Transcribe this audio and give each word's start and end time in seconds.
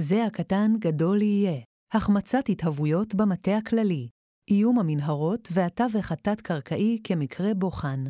זה 0.00 0.24
הקטן 0.24 0.72
גדול 0.78 1.22
יהיה, 1.22 1.60
החמצת 1.92 2.48
התהוויות 2.48 3.14
במטה 3.14 3.56
הכללי, 3.56 4.08
איום 4.50 4.78
המנהרות 4.78 5.48
והתווך 5.52 6.12
התת-קרקעי 6.12 6.98
כמקרה 7.04 7.54
בוחן. 7.54 8.04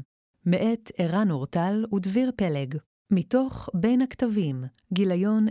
מאת 0.47 0.91
ערן 0.99 1.31
אורטל 1.31 1.85
ודביר 1.95 2.31
פלג, 2.37 2.77
מתוך 3.11 3.69
בין 3.75 4.03
הכתבים, 4.03 4.65
גיליון 4.93 5.47
22-23, 5.49 5.51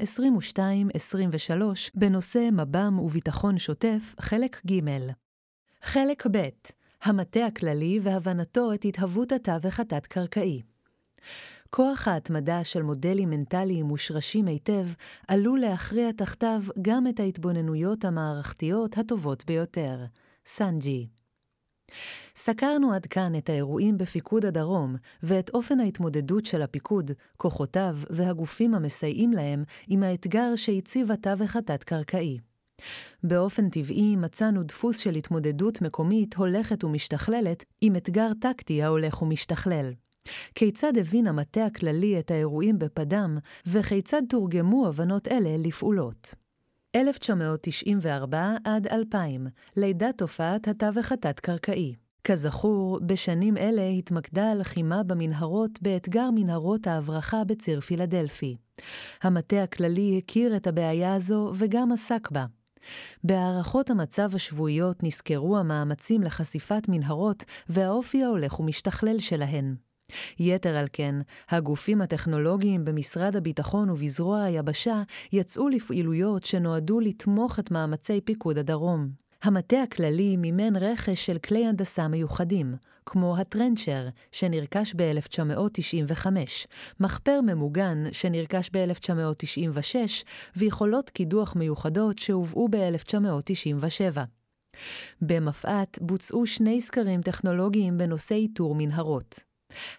בנושא 1.95 2.49
מב"ם 2.51 2.99
וביטחון 2.99 3.57
שוטף, 3.57 4.15
חלק 4.19 4.61
ג'. 4.67 4.79
חלק 5.83 6.27
ב' 6.31 6.49
המטה 7.03 7.45
הכללי 7.45 7.99
והבנתו 8.01 8.73
את 8.73 8.85
התהוות 8.85 9.31
התווך 9.31 9.79
התת-קרקעי. 9.79 10.61
כוח 11.69 12.07
ההתמדה 12.07 12.63
של 12.63 12.81
מודלים 12.81 13.29
מנטליים 13.29 13.85
מושרשים 13.85 14.47
היטב 14.47 14.85
עלול 15.27 15.59
להכריע 15.59 16.11
תחתיו 16.11 16.61
גם 16.81 17.07
את 17.07 17.19
ההתבוננויות 17.19 18.05
המערכתיות 18.05 18.97
הטובות 18.97 19.45
ביותר. 19.45 20.05
סנג'י 20.45 21.07
סקרנו 22.35 22.93
עד 22.93 23.05
כאן 23.05 23.35
את 23.37 23.49
האירועים 23.49 23.97
בפיקוד 23.97 24.45
הדרום 24.45 24.95
ואת 25.23 25.49
אופן 25.49 25.79
ההתמודדות 25.79 26.45
של 26.45 26.61
הפיקוד, 26.61 27.11
כוחותיו 27.37 27.97
והגופים 28.09 28.73
המסייעים 28.73 29.31
להם 29.33 29.63
עם 29.87 30.03
האתגר 30.03 30.55
שהציב 30.55 31.11
התווך 31.11 31.55
התת-קרקעי. 31.55 32.39
באופן 33.23 33.69
טבעי 33.69 34.15
מצאנו 34.15 34.63
דפוס 34.63 34.99
של 34.99 35.15
התמודדות 35.15 35.81
מקומית 35.81 36.35
הולכת 36.35 36.83
ומשתכללת 36.83 37.65
עם 37.81 37.95
אתגר 37.95 38.29
טקטי 38.41 38.83
ההולך 38.83 39.21
ומשתכלל. 39.21 39.93
כיצד 40.55 40.97
הבין 40.97 41.27
המטה 41.27 41.65
הכללי 41.65 42.19
את 42.19 42.31
האירועים 42.31 42.79
בפדם, 42.79 43.37
וכיצד 43.65 44.21
תורגמו 44.29 44.87
הבנות 44.87 45.27
אלה 45.27 45.57
לפעולות. 45.57 46.33
1994 46.95 48.55
עד 48.63 48.87
2000, 48.87 49.47
לידת 49.75 50.17
תופעת 50.17 50.67
התווך 50.67 51.11
התת-קרקעי. 51.11 51.95
כזכור, 52.23 52.99
בשנים 53.05 53.57
אלה 53.57 53.87
התמקדה 53.87 54.51
הלחימה 54.51 55.03
במנהרות 55.03 55.81
באתגר 55.81 56.29
מנהרות 56.35 56.87
ההברחה 56.87 57.43
בציר 57.43 57.81
פילדלפי. 57.81 58.57
המטה 59.21 59.63
הכללי 59.63 60.21
הכיר 60.23 60.55
את 60.55 60.67
הבעיה 60.67 61.15
הזו 61.15 61.51
וגם 61.55 61.91
עסק 61.91 62.31
בה. 62.31 62.45
בהערכות 63.23 63.89
המצב 63.89 64.35
השבועיות 64.35 65.03
נסקרו 65.03 65.57
המאמצים 65.57 66.23
לחשיפת 66.23 66.81
מנהרות 66.87 67.43
והאופי 67.69 68.23
ההולך 68.23 68.59
ומשתכלל 68.59 69.19
שלהן. 69.19 69.75
יתר 70.39 70.77
על 70.77 70.87
כן, 70.93 71.15
הגופים 71.49 72.01
הטכנולוגיים 72.01 72.85
במשרד 72.85 73.35
הביטחון 73.35 73.89
ובזרוע 73.89 74.41
היבשה 74.41 75.01
יצאו 75.31 75.69
לפעילויות 75.69 76.43
שנועדו 76.43 76.99
לתמוך 76.99 77.59
את 77.59 77.71
מאמצי 77.71 78.21
פיקוד 78.21 78.57
הדרום. 78.57 79.09
המטה 79.43 79.81
הכללי 79.83 80.37
מימן 80.37 80.75
רכש 80.75 81.25
של 81.25 81.37
כלי 81.37 81.65
הנדסה 81.65 82.07
מיוחדים, 82.07 82.75
כמו 83.05 83.37
הטרנצ'ר, 83.37 84.07
שנרכש 84.31 84.93
ב-1995, 84.95 86.27
מחפר 86.99 87.39
ממוגן, 87.41 88.03
שנרכש 88.11 88.69
ב-1996, 88.73 89.95
ויכולות 90.55 91.09
קידוח 91.09 91.55
מיוחדות 91.55 92.19
שהובאו 92.19 92.67
ב-1997. 92.69 94.17
במפא"ת 95.21 95.99
בוצעו 96.01 96.47
שני 96.47 96.81
סקרים 96.81 97.21
טכנולוגיים 97.21 97.97
בנושא 97.97 98.35
איתור 98.35 98.75
מנהרות. 98.77 99.46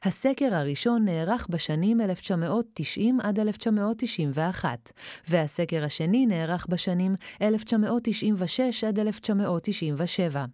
הסקר 0.02 0.54
הראשון 0.54 1.04
נערך 1.04 1.46
בשנים 1.50 2.00
1990 2.00 3.20
עד 3.20 3.40
1991, 3.40 4.92
והסקר 5.28 5.84
השני 5.84 6.26
נערך 6.26 6.66
בשנים 6.68 7.14
1996 7.42 8.84
עד 8.84 8.98
1997. 8.98 10.44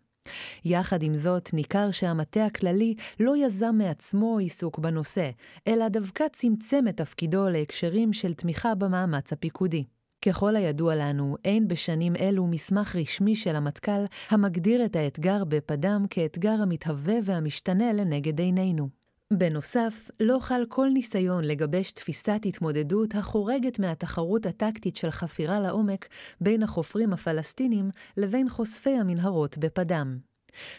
יחד 0.64 1.02
עם 1.02 1.16
זאת, 1.16 1.54
ניכר 1.54 1.90
שהמטה 1.90 2.46
הכללי 2.46 2.94
לא 3.20 3.36
יזם 3.36 3.74
מעצמו 3.78 4.38
עיסוק 4.38 4.78
בנושא, 4.78 5.30
אלא 5.68 5.88
דווקא 5.88 6.24
צמצם 6.32 6.84
את 6.88 6.96
תפקידו 6.96 7.48
להקשרים 7.48 8.12
של 8.12 8.34
תמיכה 8.34 8.74
במאמץ 8.74 9.32
הפיקודי. 9.32 9.84
ככל 10.24 10.56
הידוע 10.56 10.94
לנו, 10.94 11.36
אין 11.44 11.68
בשנים 11.68 12.16
אלו 12.16 12.46
מסמך 12.46 12.96
רשמי 12.96 13.36
של 13.36 13.56
המטכ"ל 13.56 14.04
המגדיר 14.30 14.84
את 14.84 14.96
האתגר 14.96 15.44
בפדם 15.44 16.04
כאתגר 16.10 16.56
המתהווה 16.62 17.14
והמשתנה 17.24 17.92
לנגד 17.92 18.40
עינינו. 18.40 19.03
בנוסף, 19.32 20.10
לא 20.20 20.38
חל 20.40 20.64
כל 20.68 20.88
ניסיון 20.92 21.44
לגבש 21.44 21.92
תפיסת 21.92 22.40
התמודדות 22.44 23.14
החורגת 23.14 23.78
מהתחרות 23.78 24.46
הטקטית 24.46 24.96
של 24.96 25.10
חפירה 25.10 25.60
לעומק 25.60 26.08
בין 26.40 26.62
החופרים 26.62 27.12
הפלסטינים 27.12 27.90
לבין 28.16 28.48
חושפי 28.48 28.90
המנהרות 28.90 29.58
בפדם. 29.58 30.18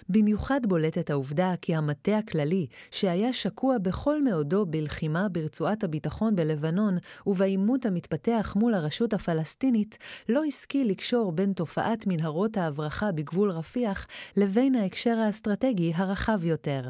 במיוחד 0.09 0.59
בולטת 0.67 1.09
העובדה 1.09 1.53
כי 1.61 1.75
המטה 1.75 2.17
הכללי, 2.17 2.67
שהיה 2.91 3.33
שקוע 3.33 3.77
בכל 3.77 4.23
מאודו 4.23 4.65
בלחימה 4.65 5.29
ברצועת 5.29 5.83
הביטחון 5.83 6.35
בלבנון 6.35 6.97
ובעימות 7.27 7.85
המתפתח 7.85 8.53
מול 8.59 8.73
הרשות 8.73 9.13
הפלסטינית, 9.13 9.97
לא 10.29 10.43
השכיל 10.43 10.89
לקשור 10.89 11.31
בין 11.31 11.53
תופעת 11.53 12.07
מנהרות 12.07 12.57
ההברחה 12.57 13.11
בגבול 13.11 13.51
רפיח 13.51 14.07
לבין 14.37 14.75
ההקשר 14.75 15.17
האסטרטגי 15.17 15.91
הרחב 15.95 16.45
יותר. 16.45 16.89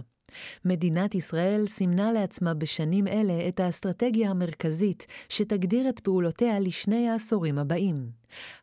מדינת 0.66 1.16
ישראל 1.16 1.68
סימנה 1.68 2.12
לעצמה 2.12 2.54
בשנים 2.54 3.08
אלה 3.08 3.48
את 3.48 3.60
האסטרטגיה 3.60 4.30
המרכזית 4.30 5.08
שתגדיר 5.30 5.90
את 5.90 6.00
פעולותיה 6.00 6.60
לשני 6.60 7.10
העשורים 7.10 7.58
הבאים. 7.58 8.10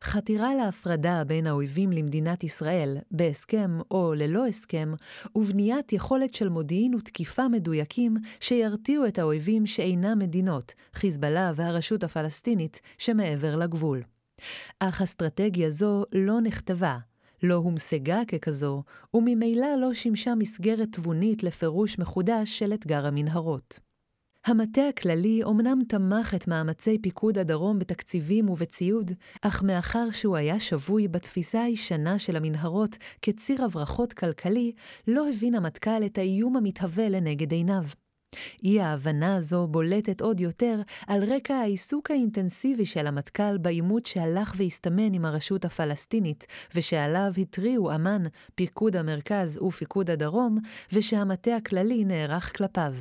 חתירה 0.04 0.54
להפרדה 0.54 1.24
בין 1.24 1.46
האויבים 1.46 1.92
למדינת 1.92 2.44
ישראל, 2.44 2.98
בהסכם 3.10 3.78
או 3.90 4.14
ללא 4.14 4.46
הסכם, 4.46 4.92
ובניית 5.36 5.92
יכולת 5.92 6.34
של 6.34 6.48
מודיעין 6.48 6.94
ותקיפה 6.94 7.48
מדויקים 7.48 8.16
שירתיעו 8.40 9.06
את 9.06 9.18
האויבים 9.18 9.66
שאינם 9.66 10.18
מדינות, 10.18 10.74
חיזבאללה 10.94 11.52
והרשות 11.56 12.04
הפלסטינית, 12.04 12.80
שמעבר 12.98 13.56
לגבול. 13.56 14.02
אך 14.80 15.02
אסטרטגיה 15.02 15.70
זו 15.70 16.04
לא 16.12 16.40
נכתבה, 16.40 16.98
לא 17.42 17.54
הומשגה 17.54 18.20
ככזו, 18.28 18.82
וממילא 19.14 19.76
לא 19.80 19.94
שימשה 19.94 20.34
מסגרת 20.34 20.88
תבונית 20.92 21.42
לפירוש 21.42 21.98
מחודש 21.98 22.58
של 22.58 22.74
אתגר 22.74 23.06
המנהרות. 23.06 23.80
המטה 24.46 24.88
הכללי 24.88 25.42
אומנם 25.42 25.78
תמך 25.88 26.34
את 26.34 26.48
מאמצי 26.48 26.98
פיקוד 27.02 27.38
הדרום 27.38 27.78
בתקציבים 27.78 28.48
ובציוד, 28.48 29.12
אך 29.42 29.62
מאחר 29.62 30.10
שהוא 30.10 30.36
היה 30.36 30.60
שבוי 30.60 31.08
בתפיסה 31.08 31.62
הישנה 31.62 32.18
של 32.18 32.36
המנהרות 32.36 32.96
כציר 33.22 33.64
הברחות 33.64 34.12
כלכלי, 34.12 34.72
לא 35.08 35.28
הבין 35.28 35.54
המטכ"ל 35.54 36.06
את 36.06 36.18
האיום 36.18 36.56
המתהווה 36.56 37.08
לנגד 37.08 37.52
עיניו. 37.52 37.84
אי 38.64 38.80
ההבנה 38.80 39.36
הזו 39.36 39.66
בולטת 39.66 40.20
עוד 40.20 40.40
יותר 40.40 40.80
על 41.06 41.24
רקע 41.24 41.54
העיסוק 41.54 42.10
האינטנסיבי 42.10 42.86
של 42.86 43.06
המטכ"ל 43.06 43.58
בעימות 43.58 44.06
שהלך 44.06 44.54
והסתמן 44.56 45.12
עם 45.12 45.24
הרשות 45.24 45.64
הפלסטינית, 45.64 46.46
ושעליו 46.74 47.32
התריעו 47.38 47.94
אמ"ן, 47.94 48.22
פיקוד 48.54 48.96
המרכז 48.96 49.58
ופיקוד 49.62 50.10
הדרום, 50.10 50.58
ושהמטה 50.92 51.56
הכללי 51.56 52.04
נערך 52.04 52.56
כלפיו. 52.56 52.94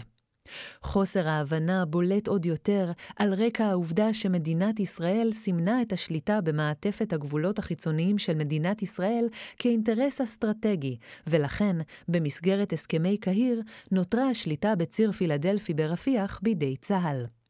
חוסר 0.84 1.28
ההבנה 1.28 1.86
בולט 1.86 2.28
עוד 2.28 2.46
יותר 2.46 2.92
על 3.16 3.34
רקע 3.34 3.66
העובדה 3.66 4.14
שמדינת 4.14 4.80
ישראל 4.80 5.30
סימנה 5.34 5.82
את 5.82 5.94
השליטה 5.94 6.42
במעטפת 6.42 7.14
הגבולות 7.14 7.60
החיצוניים 7.60 8.18
של 8.18 8.36
מדינת 8.36 8.82
ישראל 8.82 9.26
כאינטרס 9.58 10.22
אסטרטגי, 10.22 10.98
ולכן, 11.28 11.76
במסגרת 12.08 12.74
הסכמי 12.74 13.18
קהיר, 13.18 13.62
נותרה 13.92 14.30
השליטה 14.30 14.76
בציר 14.76 15.12
פילדלפי 15.12 15.74
ברפיח 15.74 16.40
בידי 16.44 16.76
צה"ל. 16.78 17.41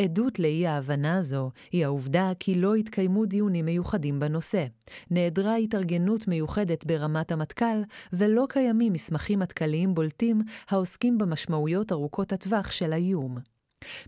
עדות 0.00 0.38
לאי 0.38 0.66
ההבנה 0.66 1.18
הזו 1.18 1.50
היא 1.72 1.84
העובדה 1.84 2.30
כי 2.40 2.54
לא 2.54 2.74
התקיימו 2.74 3.26
דיונים 3.26 3.64
מיוחדים 3.64 4.20
בנושא, 4.20 4.64
נעדרה 5.10 5.56
התארגנות 5.56 6.28
מיוחדת 6.28 6.84
ברמת 6.84 7.32
המטכ"ל, 7.32 7.82
ולא 8.12 8.46
קיימים 8.48 8.92
מסמכים 8.92 9.38
מטכ"ליים 9.38 9.94
בולטים 9.94 10.40
העוסקים 10.68 11.18
במשמעויות 11.18 11.92
ארוכות 11.92 12.32
הטווח 12.32 12.70
של 12.70 12.92
האיום. 12.92 13.53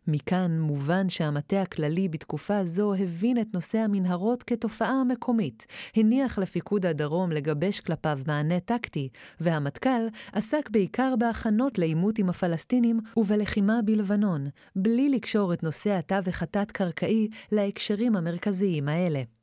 מכאן 0.06 0.61
מובן 0.61 1.08
שהמטה 1.08 1.62
הכללי 1.62 2.08
בתקופה 2.08 2.64
זו 2.64 2.94
הבין 2.94 3.40
את 3.40 3.46
נושא 3.55 3.78
המנהרות 3.78 4.43
כתופעה 4.43 5.05
מקומית, 5.05 5.67
הניח 5.96 6.38
לפיקוד 6.38 6.87
הדרום 6.87 7.32
לגבש 7.32 7.81
כלפיו 7.81 8.19
מענה 8.26 8.61
טקטי, 8.61 9.08
והמטכ"ל 9.40 10.06
עסק 10.32 10.70
בעיקר 10.70 11.14
בהכנות 11.19 11.78
לעימות 11.78 12.19
עם 12.19 12.28
הפלסטינים 12.28 13.00
ובלחימה 13.17 13.81
בלבנון, 13.84 14.46
בלי 14.76 15.08
לקשור 15.08 15.52
את 15.52 15.62
נושא 15.62 15.90
התווך 15.93 16.43
התת-קרקעי 16.43 17.29
להקשרים 17.52 18.17
המרכזיים 18.17 18.88
האלה. 18.88 19.35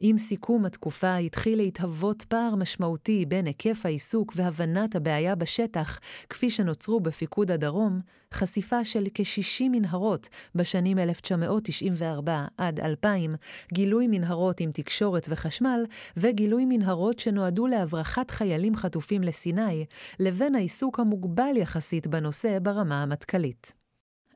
עם 0.00 0.18
סיכום 0.18 0.64
התקופה 0.64 1.16
התחיל 1.16 1.58
להתהוות 1.58 2.22
פער 2.22 2.54
משמעותי 2.54 3.24
בין 3.26 3.46
היקף 3.46 3.86
העיסוק 3.86 4.32
והבנת 4.36 4.96
הבעיה 4.96 5.34
בשטח, 5.34 6.00
כפי 6.28 6.50
שנוצרו 6.50 7.00
בפיקוד 7.00 7.50
הדרום, 7.50 8.00
חשיפה 8.34 8.84
של 8.84 9.04
כ-60 9.14 9.64
מנהרות 9.70 10.28
בשנים 10.54 10.98
1994 10.98 12.44
עד 12.58 12.80
2000, 12.80 13.34
גילוי 13.72 14.06
מנהרות 14.06 14.60
עם 14.60 14.70
תקשורת 14.72 15.26
וחשמל, 15.30 15.84
וגילוי 16.16 16.64
מנהרות 16.68 17.18
שנועדו 17.18 17.66
להברחת 17.66 18.30
חיילים 18.30 18.76
חטופים 18.76 19.22
לסיני, 19.22 19.84
לבין 20.20 20.54
העיסוק 20.54 21.00
המוגבל 21.00 21.56
יחסית 21.56 22.06
בנושא 22.06 22.58
ברמה 22.58 23.02
המטכ"לית. 23.02 23.72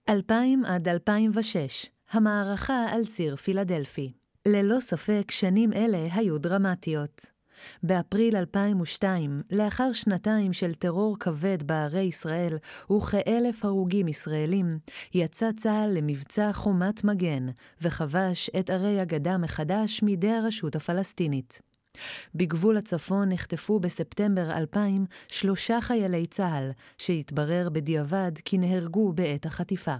2000 0.08 0.64
עד 0.64 0.88
2006, 0.88 1.86
המערכה 2.10 2.86
על 2.90 3.06
ציר 3.06 3.36
פילדלפי. 3.36 4.12
ללא 4.48 4.80
ספק, 4.80 5.30
שנים 5.30 5.72
אלה 5.72 6.08
היו 6.14 6.38
דרמטיות. 6.38 7.24
באפריל 7.82 8.36
2002, 8.36 9.42
לאחר 9.50 9.92
שנתיים 9.92 10.52
של 10.52 10.74
טרור 10.74 11.16
כבד 11.20 11.62
בערי 11.62 12.00
ישראל 12.00 12.58
וכאלף 12.96 13.64
הרוגים 13.64 14.08
ישראלים, 14.08 14.78
יצא 15.14 15.50
צה"ל 15.56 15.90
למבצע 15.92 16.52
חומת 16.52 17.04
מגן, 17.04 17.46
וכבש 17.82 18.50
את 18.58 18.70
ערי 18.70 19.00
הגדה 19.00 19.38
מחדש 19.38 20.02
מידי 20.02 20.30
הרשות 20.30 20.76
הפלסטינית. 20.76 21.60
בגבול 22.34 22.76
הצפון 22.76 23.32
נחטפו 23.32 23.80
בספטמבר 23.80 24.50
2000 24.52 25.04
שלושה 25.28 25.80
חיילי 25.80 26.26
צה"ל, 26.26 26.70
שהתברר 26.98 27.68
בדיעבד 27.72 28.32
כי 28.44 28.58
נהרגו 28.58 29.12
בעת 29.12 29.46
החטיפה. 29.46 29.96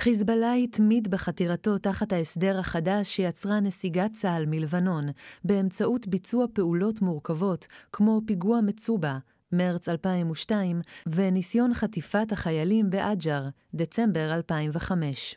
חיזבאללה 0.00 0.52
התמיד 0.52 1.08
בחתירתו 1.08 1.78
תחת 1.78 2.12
ההסדר 2.12 2.58
החדש 2.58 3.16
שיצרה 3.16 3.60
נסיגת 3.60 4.12
צה"ל 4.12 4.46
מלבנון, 4.46 5.08
באמצעות 5.44 6.06
ביצוע 6.06 6.46
פעולות 6.52 7.02
מורכבות, 7.02 7.66
כמו 7.92 8.20
פיגוע 8.26 8.60
מצובה, 8.60 9.18
מרץ 9.52 9.88
2002, 9.88 10.80
וניסיון 11.06 11.74
חטיפת 11.74 12.32
החיילים 12.32 12.90
בעג'ר, 12.90 13.48
דצמבר 13.74 14.34
2005. 14.34 15.36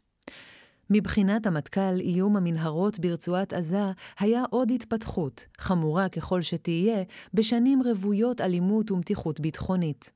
מבחינת 0.96 1.48
המטכ"ל, 1.48 2.00
איום 2.00 2.36
המנהרות 2.36 3.00
ברצועת 3.00 3.54
עזה 3.54 3.92
היה 4.20 4.44
עוד 4.50 4.72
התפתחות, 4.72 5.46
חמורה 5.58 6.10
ככל 6.10 6.42
שתהיה, 6.42 7.04
בשנים 7.34 7.82
רוויות 7.82 8.42
אלימות 8.42 8.92
ומתיחות 8.92 9.40
ביטחונית. 9.40 10.12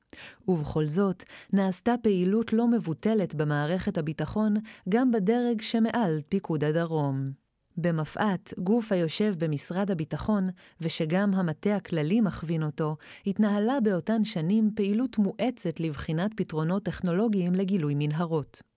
ובכל 0.48 0.86
זאת, 0.86 1.24
נעשתה 1.52 1.94
פעילות 2.02 2.52
לא 2.52 2.68
מבוטלת 2.68 3.34
במערכת 3.34 3.98
הביטחון 3.98 4.54
גם 4.88 5.12
בדרג 5.12 5.60
שמעל 5.60 6.20
פיקוד 6.28 6.64
הדרום. 6.64 7.30
במפא"ת, 7.76 8.54
גוף 8.58 8.92
היושב 8.92 9.34
במשרד 9.38 9.90
הביטחון, 9.90 10.48
ושגם 10.80 11.34
המטה 11.34 11.76
הכללי 11.76 12.20
מכווין 12.20 12.62
אותו, 12.62 12.96
התנהלה 13.26 13.80
באותן 13.80 14.24
שנים 14.24 14.70
פעילות 14.76 15.18
מואצת 15.18 15.80
לבחינת 15.80 16.30
פתרונות 16.36 16.82
טכנולוגיים 16.82 17.54
לגילוי 17.54 17.94
מנהרות. 17.96 18.67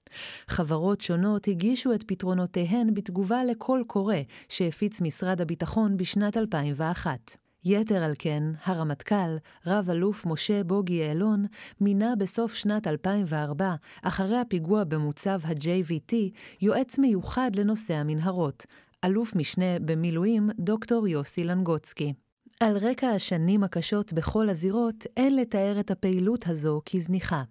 חברות 0.48 1.02
שונות 1.02 1.48
הגישו 1.48 1.94
את 1.94 2.04
פתרונותיהן 2.08 2.94
בתגובה 2.94 3.44
לקול 3.44 3.84
קורא 3.88 4.16
שהפיץ 4.50 5.02
משרד 5.02 5.42
הביטחון 5.42 5.98
בשנת 5.98 6.38
2001. 6.38 7.36
יתר 7.63 8.04
על 8.04 8.13
כן, 8.19 8.44
הרמטכ"ל, 8.66 9.38
רב-אלוף 9.68 10.25
משה 10.25 10.63
בוגי 10.63 10.94
יעלון, 10.94 11.46
מינה 11.81 12.13
בסוף 12.16 12.54
שנת 12.54 12.88
2004, 12.88 13.75
אחרי 14.02 14.38
הפיגוע 14.38 14.84
במוצב 14.84 15.40
ה-JVT, 15.44 16.16
יועץ 16.62 17.00
מיוחד 17.00 17.52
לנושא 17.56 17.94
המנהרות, 17.94 18.66
אלוף 19.06 19.36
משנה 19.36 19.80
במילואים 19.86 20.50
דוקטור 20.60 21.07
יוסי 21.07 21.44
לנגוצקי. 21.44 22.14
על 22.60 22.78
רקע 22.78 23.07
השנים 23.07 23.64
הקשות 23.64 24.14
בכל 24.14 24.50
הזירות, 24.50 25.06
אין 25.18 25.36
לתאר 25.36 25.80
את 25.80 25.92
הפעילות 25.92 26.48
הזו 26.48 26.81
כזניחה. 26.86 27.44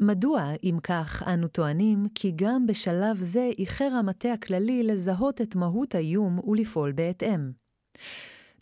מדוע, 0.00 0.52
אם 0.64 0.78
כך, 0.82 1.22
אנו 1.26 1.48
טוענים 1.48 2.06
כי 2.14 2.32
גם 2.36 2.66
בשלב 2.66 3.16
זה 3.20 3.50
איחר 3.58 3.84
המטה 3.84 4.32
הכללי 4.32 4.82
לזהות 4.82 5.40
את 5.40 5.54
מהות 5.54 5.94
האיום 5.94 6.48
ולפעול 6.48 6.92
בהתאם? 6.92 7.50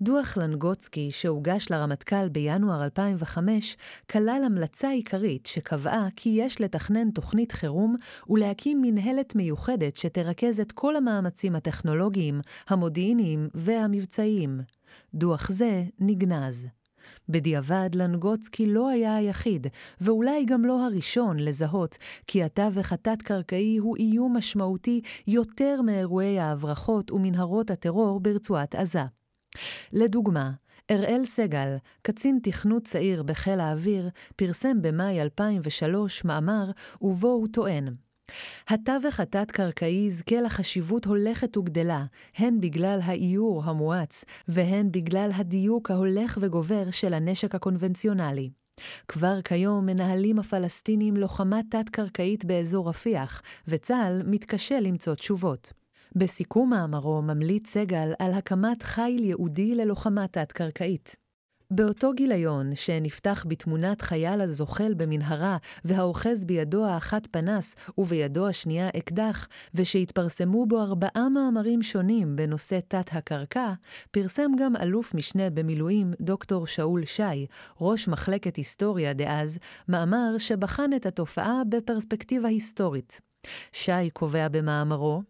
דוח 0.03 0.37
לנגוצקי, 0.37 1.11
שהוגש 1.11 1.71
לרמטכ"ל 1.71 2.29
בינואר 2.29 2.85
2005, 2.85 3.77
כלל 4.11 4.43
המלצה 4.47 4.91
עיקרית 4.91 5.47
שקבעה 5.47 6.09
כי 6.17 6.29
יש 6.29 6.61
לתכנן 6.61 7.11
תוכנית 7.11 7.53
חירום 7.53 7.97
ולהקים 8.29 8.83
מנהלת 8.83 9.35
מיוחדת 9.35 9.97
שתרכז 9.97 10.61
את 10.61 10.73
כל 10.73 10.97
המאמצים 10.97 11.57
הטכנולוגיים, 11.57 12.41
המודיעיניים 12.69 13.49
והמבצעיים. 13.55 14.61
דוח 15.15 15.51
זה 15.51 15.85
נגנז. 15.99 16.67
בדיעבד, 17.29 17.91
לנגוצקי 17.95 18.67
לא 18.67 18.89
היה 18.89 19.17
היחיד, 19.17 19.67
ואולי 20.01 20.45
גם 20.45 20.65
לא 20.65 20.87
הראשון, 20.87 21.39
לזהות 21.39 21.97
כי 22.27 22.43
התווך 22.43 22.93
התת-קרקעי 22.93 23.77
הוא 23.77 23.97
איום 23.97 24.37
משמעותי 24.37 25.01
יותר 25.27 25.83
מאירועי 25.83 26.39
ההברחות 26.39 27.11
ומנהרות 27.11 27.71
הטרור 27.71 28.21
ברצועת 28.21 28.75
עזה. 28.75 29.05
לדוגמה, 29.93 30.51
אראל 30.91 31.25
סגל, 31.25 31.77
קצין 32.03 32.39
תכנות 32.43 32.85
צעיר 32.85 33.23
בחיל 33.23 33.61
האוויר, 33.61 34.09
פרסם 34.37 34.83
במאי 34.83 35.23
2003 35.23 36.25
מאמר 36.25 36.71
ובו 37.01 37.29
הוא 37.29 37.49
טוען 37.53 37.95
התווך 38.69 39.21
התת-קרקעי 39.21 40.07
יזכה 40.07 40.41
לחשיבות 40.41 41.05
הולכת 41.05 41.57
וגדלה, 41.57 42.05
הן 42.37 42.61
בגלל 42.61 43.01
האיור 43.03 43.65
המואץ, 43.65 44.25
והן 44.49 44.93
בגלל 44.93 45.31
הדיוק 45.35 45.91
ההולך 45.91 46.39
וגובר 46.41 46.91
של 46.91 47.15
הנשק 47.15 47.55
הקונבנציונלי. 47.55 48.51
כבר 49.09 49.43
כיום 49.43 49.87
מנהלים 49.87 50.39
הפלסטינים 50.39 51.17
לוחמה 51.17 51.61
תת-קרקעית 51.71 52.45
באזור 52.45 52.89
רפיח, 52.89 53.43
וצה"ל 53.69 54.23
מתקשה 54.27 54.81
למצוא 54.81 55.15
תשובות. 55.15 55.73
בסיכום 56.17 56.71
מאמרו 56.71 57.23
ממליץ 57.23 57.69
סגל 57.69 58.13
על 58.19 58.33
הקמת 58.33 58.83
חיל 58.83 59.25
ייעודי 59.25 59.75
ללוחמה 59.75 60.29
תת-קרקעית. 60.29 61.26
באותו 61.71 62.13
גיליון, 62.13 62.75
שנפתח 62.75 63.45
בתמונת 63.49 64.01
חייל 64.01 64.41
הזוחל 64.41 64.95
במנהרה 64.95 65.57
והאוחז 65.85 66.45
בידו 66.45 66.85
האחת 66.87 67.27
פנס 67.27 67.75
ובידו 67.99 68.49
השנייה 68.49 68.89
אקדח, 68.89 69.49
ושהתפרסמו 69.75 70.67
בו 70.67 70.81
ארבעה 70.81 71.29
מאמרים 71.29 71.83
שונים 71.83 72.37
בנושא 72.37 72.79
תת-הקרקע, 72.89 73.73
פרסם 74.11 74.51
גם 74.59 74.77
אלוף 74.77 75.15
משנה 75.15 75.51
במילואים 75.51 76.13
דוקטור 76.21 76.67
שאול 76.67 77.05
שי, 77.05 77.47
ראש 77.81 78.09
מחלקת 78.09 78.57
היסטוריה 78.57 79.13
דאז, 79.13 79.59
מאמר 79.89 80.39
שבחן 80.39 80.91
את 80.97 81.07
התופעה 81.07 81.63
בפרספקטיבה 81.69 82.49
היסטורית. 82.49 83.21
שי 83.73 84.11
קובע 84.13 84.49
במאמרו, 84.49 85.23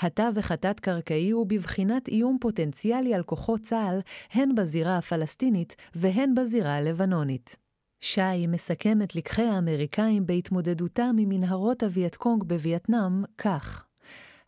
התווך 0.00 0.50
התת-קרקעי 0.50 1.30
הוא 1.30 1.46
בבחינת 1.46 2.08
איום 2.08 2.38
פוטנציאלי 2.40 3.14
על 3.14 3.22
כוחות 3.22 3.60
צה"ל, 3.60 4.00
הן 4.32 4.54
בזירה 4.54 4.98
הפלסטינית 4.98 5.76
והן 5.94 6.34
בזירה 6.34 6.74
הלבנונית. 6.76 7.56
שי 8.00 8.46
מסכם 8.48 9.02
את 9.02 9.16
לקחי 9.16 9.42
האמריקאים 9.42 10.26
בהתמודדותם 10.26 11.16
עם 11.18 11.28
מנהרות 11.28 11.82
הווייטקונג 11.82 12.44
בווייטנאם 12.44 13.22
כך: 13.38 13.86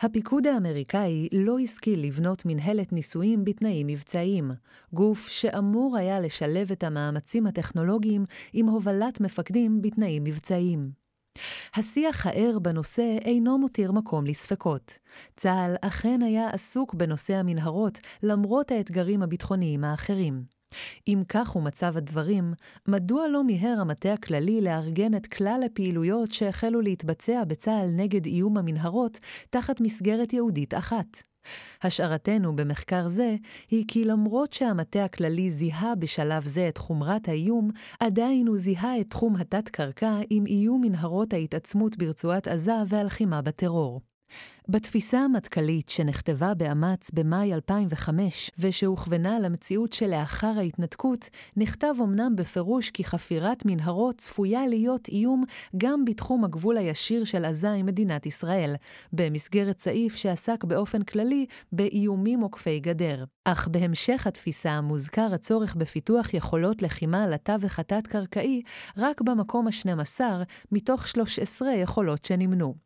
הפיקוד 0.01 0.47
האמריקאי 0.47 1.29
לא 1.33 1.59
השכיל 1.59 2.07
לבנות 2.07 2.43
מנהלת 2.47 2.93
ניסויים 2.93 3.45
בתנאים 3.45 3.87
מבצעיים, 3.87 4.51
גוף 4.93 5.29
שאמור 5.29 5.97
היה 5.97 6.21
לשלב 6.21 6.73
את 6.73 6.85
המאמצים 6.85 7.47
הטכנולוגיים 7.47 8.25
עם 8.53 8.67
הובלת 8.67 9.21
מפקדים 9.21 9.83
בתנאים 9.83 10.25
מבצעיים. 10.25 11.06
השיח 11.75 12.27
הער 12.27 12.59
בנושא 12.63 13.19
אינו 13.25 13.59
מותיר 13.59 13.93
מקום 13.93 14.27
לספקות. 14.27 14.93
צה"ל 15.37 15.77
אכן 15.81 16.23
היה 16.23 16.51
עסוק 16.51 16.95
בנושא 16.95 17.35
המנהרות, 17.35 17.99
למרות 18.23 18.71
האתגרים 18.71 19.23
הביטחוניים 19.23 19.85
האחרים. 19.85 20.57
אם 21.09 21.23
כך 21.29 21.49
הוא 21.49 21.63
מצב 21.63 21.97
הדברים, 21.97 22.55
מדוע 22.89 23.29
לא 23.29 23.45
מיהר 23.45 23.81
המטה 23.81 24.13
הכללי 24.13 24.61
לארגן 24.61 25.15
את 25.15 25.27
כלל 25.27 25.61
הפעילויות 25.67 26.33
שהחלו 26.33 26.81
להתבצע 26.81 27.45
בצה"ל 27.45 27.91
נגד 27.97 28.27
איום 28.27 28.57
המנהרות 28.57 29.19
תחת 29.51 29.81
מסגרת 29.81 30.33
ייעודית 30.33 30.75
אחת? 30.75 31.23
השערתנו 31.83 32.57
במחקר 32.57 33.09
זה 33.09 33.37
היא 33.71 33.85
כי 33.89 34.05
למרות 34.05 34.53
שהמטה 34.53 35.05
הכללי 35.05 35.51
זיהה 35.51 35.95
בשלב 35.95 36.47
זה 36.47 36.69
את 36.69 36.79
חומרת 36.79 37.29
האיום, 37.29 37.71
עדיין 38.01 38.47
הוא 38.47 38.59
זיהה 38.59 39.01
את 39.01 39.11
תחום 39.11 39.37
התת-קרקע 39.37 40.19
עם 40.31 40.47
איום 40.47 40.81
מנהרות 40.81 41.33
ההתעצמות 41.33 41.97
ברצועת 41.97 42.49
עזה 42.49 42.73
והלחימה 42.89 43.43
בטרור. 43.43 44.01
בתפיסה 44.69 45.19
המטכ"לית 45.19 45.89
שנכתבה 45.89 46.55
באמ"ץ 46.55 47.11
במאי 47.11 47.55
2005 47.55 48.51
ושהוכוונה 48.59 49.39
למציאות 49.41 49.93
שלאחר 49.93 50.53
ההתנתקות, 50.59 51.29
נכתב 51.57 51.95
אמנם 52.03 52.37
בפירוש 52.37 52.91
כי 52.91 53.05
חפירת 53.05 53.63
מנהרות 53.67 54.19
צפויה 54.19 54.67
להיות 54.67 55.09
איום 55.09 55.45
גם 55.77 56.05
בתחום 56.05 56.45
הגבול 56.45 56.79
הישיר 56.79 57.25
של 57.25 57.45
עזה 57.45 57.73
עם 57.73 57.87
מדינת 57.87 58.27
ישראל, 58.27 58.75
במסגרת 59.13 59.79
סעיף 59.81 60.17
שעסק 60.17 60.65
באופן 60.65 61.03
כללי 61.03 61.47
באיומים 61.73 62.41
עוקפי 62.41 62.81
גדר. 62.81 63.25
אך 63.45 63.69
בהמשך 63.69 64.27
התפיסה 64.27 64.81
מוזכר 64.81 65.35
הצורך 65.35 65.75
בפיתוח 65.75 66.35
יכולות 66.35 66.83
לחימה 66.83 67.27
לתווך 67.27 67.79
התת-קרקעי 67.79 68.63
רק 68.97 69.21
במקום 69.21 69.67
ה-12 69.67 70.21
מתוך 70.73 71.09
13 71.09 71.73
יכולות 71.73 72.25
שנמנו. 72.25 72.86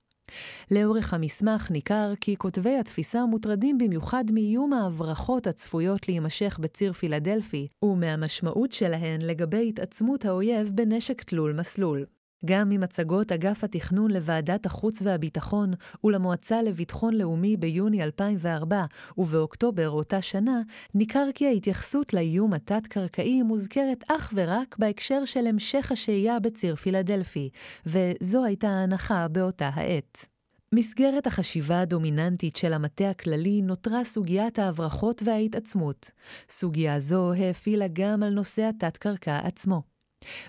לאורך 0.70 1.14
המסמך 1.14 1.70
ניכר 1.70 2.12
כי 2.20 2.36
כותבי 2.36 2.76
התפיסה 2.76 3.26
מוטרדים 3.26 3.78
במיוחד 3.78 4.24
מאיום 4.32 4.72
ההברחות 4.72 5.46
הצפויות 5.46 6.08
להימשך 6.08 6.58
בציר 6.60 6.92
פילדלפי, 6.92 7.68
ומהמשמעות 7.82 8.72
שלהן 8.72 9.20
לגבי 9.22 9.68
התעצמות 9.68 10.24
האויב 10.24 10.70
בנשק 10.74 11.22
תלול 11.22 11.52
מסלול. 11.52 12.04
גם 12.44 12.68
ממצגות 12.68 13.32
אגף 13.32 13.64
התכנון 13.64 14.10
לוועדת 14.10 14.66
החוץ 14.66 15.02
והביטחון 15.02 15.72
ולמועצה 16.04 16.62
לביטחון 16.62 17.14
לאומי 17.14 17.56
ביוני 17.56 18.02
2004 18.02 18.84
ובאוקטובר 19.18 19.90
אותה 19.90 20.22
שנה, 20.22 20.60
ניכר 20.94 21.26
כי 21.34 21.46
ההתייחסות 21.46 22.14
לאיום 22.14 22.52
התת-קרקעי 22.52 23.42
מוזכרת 23.42 24.04
אך 24.08 24.32
ורק 24.36 24.76
בהקשר 24.78 25.24
של 25.24 25.46
המשך 25.46 25.92
השהייה 25.92 26.40
בציר 26.40 26.76
פילדלפי, 26.76 27.50
וזו 27.86 28.44
הייתה 28.44 28.68
ההנחה 28.68 29.28
באותה 29.28 29.70
העת. 29.74 30.26
מסגרת 30.74 31.26
החשיבה 31.26 31.80
הדומיננטית 31.80 32.56
של 32.56 32.72
המטה 32.72 33.10
הכללי 33.10 33.62
נותרה 33.62 34.04
סוגיית 34.04 34.58
ההברחות 34.58 35.22
וההתעצמות. 35.24 36.10
סוגיה 36.50 37.00
זו 37.00 37.32
האפילה 37.32 37.86
גם 37.92 38.22
על 38.22 38.30
נושא 38.30 38.62
התת-קרקע 38.62 39.38
עצמו. 39.44 39.89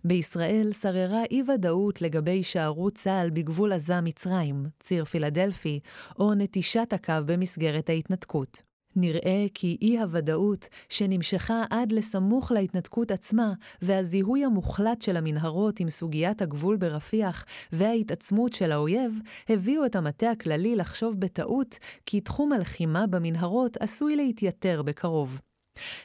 בישראל 0.05 0.69
שררה 0.81 1.23
אי-ודאות 1.31 2.01
לגבי 2.01 2.31
הישארות 2.31 2.95
צה"ל 2.95 3.29
בגבול 3.29 3.73
עזה-מצרים, 3.73 4.65
ציר 4.79 5.05
פילדלפי, 5.05 5.79
או 6.19 6.33
נטישת 6.33 6.93
הקו 6.93 7.13
במסגרת 7.25 7.89
ההתנתקות. 7.89 8.61
נראה 8.95 9.45
כי 9.53 9.77
אי-הוודאות, 9.81 10.67
שנמשכה 10.89 11.63
עד 11.69 11.91
לסמוך 11.91 12.51
להתנתקות 12.51 13.11
עצמה, 13.11 13.53
והזיהוי 13.81 14.45
המוחלט 14.45 15.01
של 15.01 15.17
המנהרות 15.17 15.79
עם 15.79 15.89
סוגיית 15.89 16.41
הגבול 16.41 16.77
ברפיח 16.77 17.45
וההתעצמות 17.71 18.53
של 18.53 18.71
האויב, 18.71 19.19
הביאו 19.49 19.85
את 19.85 19.95
המטה 19.95 20.31
הכללי 20.31 20.75
לחשוב 20.75 21.19
בטעות 21.19 21.77
כי 22.05 22.21
תחום 22.21 22.53
הלחימה 22.53 23.07
במנהרות 23.07 23.77
עשוי 23.77 24.15
להתייתר 24.15 24.81
בקרוב. 24.81 25.39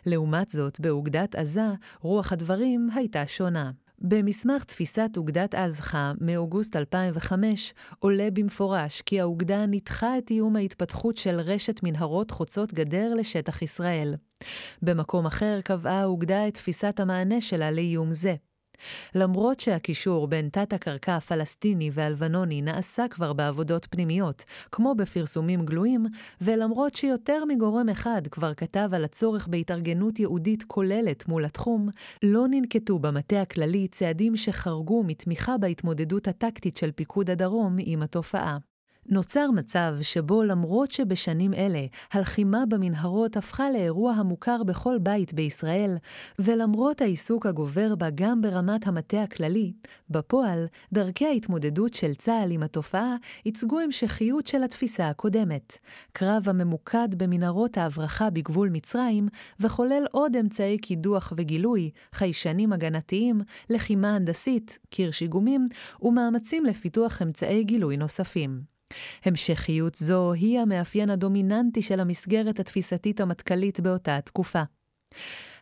לעומת 0.07 0.51
זאת, 0.51 0.81
באוגדת 0.81 1.35
עזה, 1.35 1.69
רוח 2.01 2.33
הדברים 2.33 2.89
הייתה 2.95 3.27
שונה. 3.27 3.71
במסמך 3.99 4.65
תפיסת 4.65 5.11
אוגדת 5.17 5.55
עזחה 5.55 6.13
מאוגוסט 6.21 6.77
2005 6.77 7.75
עולה 7.99 8.29
במפורש 8.33 9.01
כי 9.01 9.21
האוגדה 9.21 9.67
ניתחה 9.67 10.19
את 10.19 10.31
איום 10.31 10.57
ההתפתחות 10.57 11.17
של 11.17 11.41
רשת 11.41 11.81
מנהרות 11.83 12.31
חוצות 12.31 12.75
גדר 12.75 13.15
לשטח 13.15 13.63
ישראל. 13.63 14.15
במקום 14.83 15.27
אחר 15.27 15.61
קבעה 15.65 16.01
האוגדה 16.01 16.49
את 16.49 16.55
תפיסת 16.55 17.01
המענה 17.01 17.41
שלה 17.41 17.71
לאיום 17.71 18.13
זה. 18.13 18.35
למרות 19.15 19.61
שהקישור 19.61 20.27
בין 20.27 20.49
תת-הקרקע 20.49 21.17
הפלסטיני 21.17 21.91
והלבנוני 21.93 22.63
נעשה 22.63 23.09
כבר 23.11 23.33
בעבודות 23.33 23.87
פנימיות, 23.91 24.45
כמו 24.73 24.95
בפרסומים 24.95 25.67
גלויים, 25.67 26.07
ולמרות 26.41 26.95
שיותר 26.95 27.45
מגורם 27.49 27.89
אחד 27.89 28.23
כבר 28.31 28.55
כתב 28.55 28.89
על 28.93 29.05
הצורך 29.05 29.49
בהתארגנות 29.49 30.19
ייעודית 30.19 30.63
כוללת 30.63 31.29
מול 31.29 31.45
התחום, 31.45 31.89
לא 32.23 32.47
ננקטו 32.51 32.99
במטה 32.99 33.41
הכללי 33.41 33.89
צעדים 33.89 34.37
שחרגו 34.37 35.03
מתמיכה 35.07 35.59
בהתמודדות 35.59 36.29
הטקטית 36.29 36.77
של 36.77 36.93
פיקוד 36.93 37.31
הדרום 37.31 37.77
עם 37.79 38.03
התופעה. 38.03 38.59
נוצר 39.09 39.51
מצב 39.51 39.97
שבו 40.01 40.43
למרות 40.43 40.91
שבשנים 40.91 41.55
אלה 41.55 41.87
הלחימה 42.13 42.67
במנהרות 42.69 43.37
הפכה 43.37 43.71
לאירוע 43.71 44.13
המוכר 44.13 44.63
בכל 44.63 44.99
בית 44.99 45.35
בישראל, 45.35 45.97
ולמרות 46.39 47.01
העיסוק 47.01 47.47
הגובר 47.47 47.95
בה 47.95 48.11
גם 48.15 48.41
ברמת 48.41 48.87
המטה 48.87 49.23
הכללי, 49.23 49.73
בפועל, 50.11 50.67
דרכי 50.93 51.27
ההתמודדות 51.27 51.95
של 51.95 52.15
צה"ל 52.15 52.51
עם 52.51 52.63
התופעה 52.63 53.17
ייצגו 53.45 53.81
המשכיות 53.81 54.47
של 54.47 54.63
התפיסה 54.63 55.09
הקודמת. 55.09 55.79
קרב 56.13 56.49
הממוקד 56.49 57.09
במנהרות 57.17 57.79
ההברחה 57.79 58.31
בגבול 58.31 58.69
מצרים, 58.69 59.29
וכולל 59.61 60.05
עוד 60.11 60.37
אמצעי 60.37 60.79
קידוח 60.79 61.33
וגילוי, 61.37 61.91
חיישנים 62.13 62.73
הגנתיים, 62.73 63.41
לחימה 63.71 64.15
הנדסית, 64.15 64.79
קיר 64.91 65.11
שיגומים, 65.11 65.69
ומאמצים 66.03 66.65
לפיתוח 66.65 67.23
אמצעי 67.23 67.65
גילוי 67.65 67.97
נוספים. 67.97 68.76
המשכיות 69.25 69.95
זו 69.95 70.33
היא 70.33 70.59
המאפיין 70.59 71.11
הדומיננטי 71.11 71.83
של 71.83 72.01
המסגרת 72.01 72.61
התפיסתית 72.61 73.21
המטכ"לית 73.21 73.81
באותה 73.81 74.17
התקופה. 74.17 74.63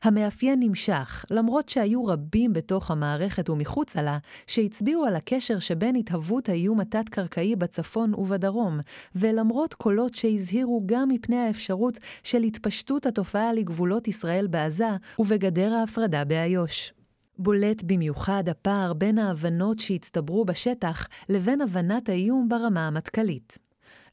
המאפיין 0.02 0.60
נמשך, 0.62 1.24
למרות 1.30 1.68
שהיו 1.68 2.04
רבים 2.04 2.52
בתוך 2.52 2.90
המערכת 2.90 3.50
ומחוצה 3.50 4.02
לה, 4.02 4.18
שהצביעו 4.46 5.04
על 5.04 5.16
הקשר 5.16 5.58
שבין 5.58 5.96
התהוות 5.96 6.48
האיום 6.48 6.80
התת-קרקעי 6.80 7.56
בצפון 7.56 8.14
ובדרום, 8.14 8.80
ולמרות 9.14 9.74
קולות 9.74 10.14
שהזהירו 10.14 10.82
גם 10.86 11.08
מפני 11.08 11.36
האפשרות 11.36 11.98
של 12.22 12.42
התפשטות 12.42 13.06
התופעה 13.06 13.52
לגבולות 13.52 14.08
ישראל 14.08 14.46
בעזה 14.46 14.88
ובגדר 15.18 15.74
ההפרדה 15.74 16.24
באיו"ש. 16.24 17.03
בולט 17.38 17.82
במיוחד 17.82 18.48
הפער 18.48 18.92
בין 18.92 19.18
ההבנות 19.18 19.78
שהצטברו 19.78 20.44
בשטח 20.44 21.08
לבין 21.28 21.60
הבנת 21.60 22.08
האיום 22.08 22.48
ברמה 22.48 22.86
המטכ"לית. 22.86 23.58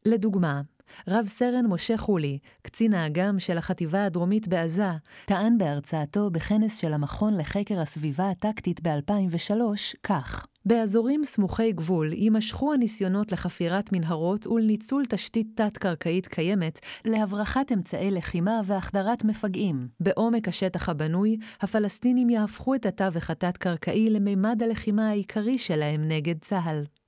לדוגמה, 0.05 0.61
רב 1.07 1.25
סרן 1.25 1.65
משה 1.65 1.97
חולי, 1.97 2.39
קצין 2.61 2.93
האג"ם 2.93 3.39
של 3.39 3.57
החטיבה 3.57 4.05
הדרומית 4.05 4.47
בעזה, 4.47 4.91
טען 5.25 5.57
בהרצאתו 5.57 6.29
בכנס 6.29 6.77
של 6.77 6.93
המכון 6.93 7.37
לחקר 7.37 7.79
הסביבה 7.79 8.29
הטקטית 8.29 8.87
ב-2003 8.87 9.61
כך: 10.03 10.47
באזורים 10.65 11.23
סמוכי 11.23 11.71
גבול 11.71 12.13
יימשכו 12.13 12.73
הניסיונות 12.73 13.31
לחפירת 13.31 13.89
מנהרות 13.93 14.47
ולניצול 14.47 15.05
תשתית 15.09 15.47
תת-קרקעית 15.55 16.27
קיימת 16.27 16.79
להברחת 17.05 17.71
אמצעי 17.71 18.11
לחימה 18.11 18.61
והחדרת 18.65 19.23
מפגעים. 19.23 19.87
בעומק 19.99 20.47
השטח 20.47 20.89
הבנוי, 20.89 21.37
הפלסטינים 21.61 22.29
יהפכו 22.29 22.75
את 22.75 22.85
התווך 22.85 23.29
התת-קרקעי 23.29 24.09
למימד 24.09 24.63
הלחימה 24.63 25.09
העיקרי 25.09 25.57
שלהם 25.57 26.07
נגד 26.07 26.35
צה"ל. 26.41 27.00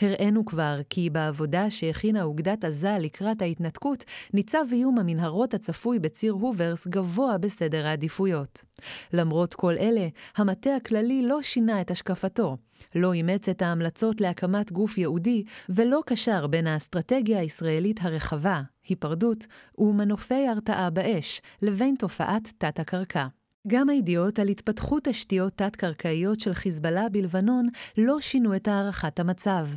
הראינו 0.00 0.44
כבר 0.44 0.80
כי 0.90 1.10
בעבודה 1.10 1.70
שהכינה 1.70 2.22
אוגדת 2.22 2.64
עזה 2.64 2.96
לקראת 3.00 3.42
ההתנתקות, 3.42 4.04
ניצב 4.34 4.64
איום 4.72 4.98
המנהרות 4.98 5.54
הצפוי 5.54 5.98
בציר 5.98 6.32
הוברס 6.32 6.86
גבוה 6.86 7.38
בסדר 7.38 7.86
העדיפויות. 7.86 8.64
למרות 9.12 9.54
כל 9.54 9.74
אלה, 9.78 10.08
המטה 10.36 10.76
הכללי 10.76 11.22
לא 11.22 11.42
שינה 11.42 11.80
את 11.80 11.90
השקפתו, 11.90 12.56
לא 12.94 13.12
אימץ 13.12 13.48
את 13.48 13.62
ההמלצות 13.62 14.20
להקמת 14.20 14.72
גוף 14.72 14.98
ייעודי, 14.98 15.44
ולא 15.68 16.00
קשר 16.06 16.46
בין 16.46 16.66
האסטרטגיה 16.66 17.40
הישראלית 17.40 18.00
הרחבה, 18.02 18.62
היפרדות, 18.88 19.46
ומנופי 19.78 20.46
הרתעה 20.48 20.90
באש, 20.90 21.40
לבין 21.62 21.94
תופעת 21.98 22.52
תת-הקרקע. 22.58 23.39
גם 23.68 23.88
הידיעות 23.88 24.38
על 24.38 24.48
התפתחות 24.48 25.04
תשתיות 25.04 25.52
תת-קרקעיות 25.56 26.40
של 26.40 26.54
חיזבאללה 26.54 27.08
בלבנון 27.08 27.68
לא 27.98 28.20
שינו 28.20 28.56
את 28.56 28.68
הערכת 28.68 29.20
המצב. 29.20 29.68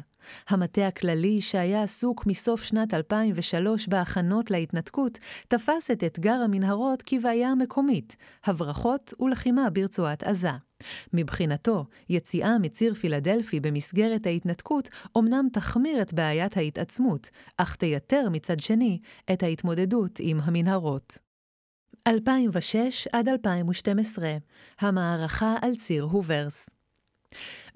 המטה 0.49 0.87
הכללי, 0.87 1.41
שהיה 1.41 1.83
עסוק 1.83 2.25
מסוף 2.25 2.63
שנת 2.63 2.93
2003 2.93 3.87
בהכנות 3.87 4.51
להתנתקות, 4.51 5.17
תפס 5.47 5.91
את 5.91 6.03
אתגר 6.03 6.33
המנהרות 6.43 7.03
כבעיה 7.05 7.55
מקומית, 7.55 8.15
הברחות 8.45 9.13
ולחימה 9.19 9.69
ברצועת 9.69 10.23
עזה. 10.23 10.51
מבחינתו, 11.13 11.85
יציאה 12.09 12.57
מציר 12.57 12.93
פילדלפי 12.93 13.59
במסגרת 13.59 14.25
ההתנתקות 14.25 14.89
אומנם 15.15 15.47
תחמיר 15.53 16.01
את 16.01 16.13
בעיית 16.13 16.57
ההתעצמות, 16.57 17.29
אך 17.57 17.75
תייתר 17.75 18.27
מצד 18.31 18.59
שני 18.59 18.99
את 19.33 19.43
ההתמודדות 19.43 20.19
עם 20.19 20.39
המנהרות. 20.43 21.32
2006 22.07 23.07
עד 23.13 23.29
2012, 23.29 24.29
המערכה 24.79 25.55
על 25.61 25.75
ציר 25.75 26.03
הוברס. 26.03 26.69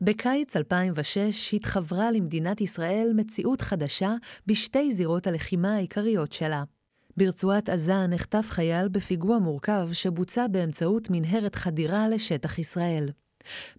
בקיץ 0.01 0.55
2006 0.57 1.53
התחברה 1.53 2.11
למדינת 2.11 2.61
ישראל 2.61 3.11
מציאות 3.15 3.61
חדשה 3.61 4.13
בשתי 4.47 4.91
זירות 4.91 5.27
הלחימה 5.27 5.75
העיקריות 5.75 6.33
שלה. 6.33 6.63
ברצועת 7.17 7.69
עזה 7.69 8.07
נחטף 8.07 8.47
חייל 8.49 8.87
בפיגוע 8.87 9.39
מורכב 9.39 9.89
שבוצע 9.91 10.47
באמצעות 10.47 11.07
מנהרת 11.11 11.55
חדירה 11.55 12.07
לשטח 12.07 12.59
ישראל. 12.59 13.09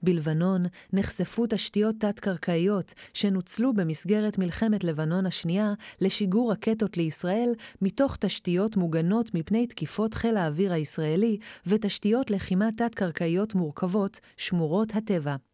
בלבנון 0.02 0.66
נחשפו 0.92 1.46
תשתיות 1.48 1.96
תת-קרקעיות 1.98 2.94
שנוצלו 3.14 3.72
במסגרת 3.72 4.38
מלחמת 4.38 4.84
לבנון 4.84 5.26
השנייה 5.26 5.72
לשיגור 6.00 6.52
רקטות 6.52 6.96
לישראל 6.96 7.52
מתוך 7.82 8.16
תשתיות 8.16 8.76
מוגנות 8.76 9.34
מפני 9.34 9.66
תקיפות 9.66 10.14
חיל 10.14 10.36
האוויר 10.36 10.72
הישראלי 10.72 11.38
ותשתיות 11.66 12.30
לחימה 12.30 12.68
תת-קרקעיות 12.76 13.54
מורכבות, 13.54 14.20
שמורות 14.36 14.88
הטבע. 14.94 15.47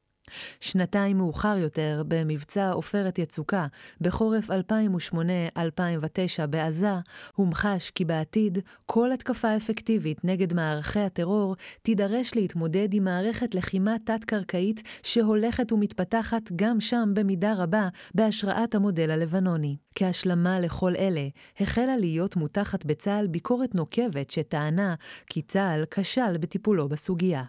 שנתיים 0.61 1.19
מאוחר 1.19 1.57
יותר, 1.59 2.03
במבצע 2.09 2.71
עופרת 2.71 3.19
יצוקה, 3.19 3.67
בחורף 4.01 4.51
2008-2009 4.51 6.47
בעזה, 6.49 6.95
הומחש 7.35 7.91
כי 7.91 8.05
בעתיד 8.05 8.59
כל 8.87 9.13
התקפה 9.13 9.57
אפקטיבית 9.57 10.25
נגד 10.25 10.53
מערכי 10.53 11.01
הטרור 11.01 11.57
תידרש 11.83 12.35
להתמודד 12.35 12.89
עם 12.95 13.05
מערכת 13.05 13.55
לחימה 13.55 13.97
תת-קרקעית 14.05 14.83
שהולכת 15.03 15.73
ומתפתחת 15.73 16.43
גם 16.57 16.81
שם 16.81 17.11
במידה 17.15 17.55
רבה 17.57 17.89
בהשראת 18.15 18.75
המודל 18.75 19.11
הלבנוני. 19.11 19.77
כהשלמה 19.95 20.61
לכל 20.61 20.97
אלה, 20.97 21.29
החלה 21.61 21.97
להיות 21.97 22.37
מותחת 22.37 22.85
בצה"ל 22.85 23.27
ביקורת 23.27 23.75
נוקבת 23.75 24.31
שטענה 24.31 24.95
כי 25.27 25.43
צה"ל 25.43 25.85
כשל 25.91 26.37
בטיפולו 26.37 26.89
בסוגיה. 26.89 27.43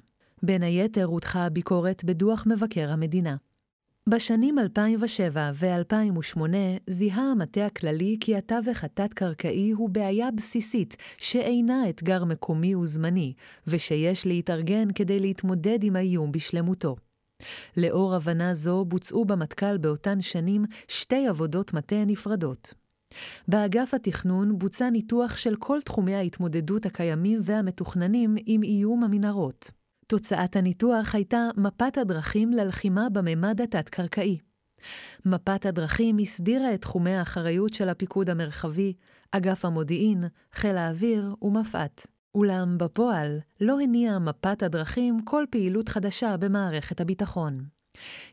בין 0.43 0.63
היתר 0.63 1.05
הודחה 1.05 1.45
הביקורת 1.45 2.03
בדוח 2.03 2.43
מבקר 2.47 2.91
המדינה. 2.91 3.35
בשנים 4.09 4.59
2007 4.59 5.51
ו-2008 5.53 6.41
זיהה 6.87 7.31
המטה 7.31 7.65
הכללי 7.65 8.17
כי 8.19 8.35
התווך 8.35 8.83
התת-קרקעי 8.83 9.71
הוא 9.71 9.89
בעיה 9.89 10.31
בסיסית 10.31 10.95
שאינה 11.17 11.89
אתגר 11.89 12.25
מקומי 12.25 12.75
וזמני, 12.75 13.33
ושיש 13.67 14.25
להתארגן 14.25 14.87
כדי 14.95 15.19
להתמודד 15.19 15.83
עם 15.83 15.95
האיום 15.95 16.31
בשלמותו. 16.31 16.95
לאור 17.77 18.15
הבנה 18.15 18.53
זו 18.53 18.85
בוצעו 18.85 19.25
במטכ"ל 19.25 19.77
באותן 19.77 20.21
שנים 20.21 20.65
שתי 20.87 21.27
עבודות 21.27 21.73
מטה 21.73 22.05
נפרדות. 22.05 22.73
באגף 23.47 23.93
התכנון 23.93 24.57
בוצע 24.57 24.89
ניתוח 24.89 25.37
של 25.37 25.55
כל 25.55 25.81
תחומי 25.81 26.15
ההתמודדות 26.15 26.85
הקיימים 26.85 27.39
והמתוכננים 27.43 28.35
עם 28.45 28.63
איום 28.63 29.03
המנהרות. 29.03 29.71
תוצאת 30.07 30.55
הניתוח 30.55 31.15
הייתה 31.15 31.49
מפת 31.57 31.97
הדרכים 31.97 32.51
ללחימה 32.51 33.09
בממד 33.09 33.61
התת-קרקעי. 33.61 34.37
מפת 35.25 35.65
הדרכים 35.65 36.17
הסדירה 36.17 36.73
את 36.73 36.81
תחומי 36.81 37.13
האחריות 37.13 37.73
של 37.73 37.89
הפיקוד 37.89 38.29
המרחבי, 38.29 38.93
אגף 39.31 39.65
המודיעין, 39.65 40.23
חיל 40.53 40.77
האוויר 40.77 41.35
ומפא"ת. 41.41 42.07
אולם 42.35 42.77
בפועל 42.77 43.39
לא 43.61 43.79
הניעה 43.81 44.19
מפת 44.19 44.63
הדרכים 44.63 45.21
כל 45.23 45.45
פעילות 45.49 45.89
חדשה 45.89 46.37
במערכת 46.37 47.01
הביטחון. 47.01 47.65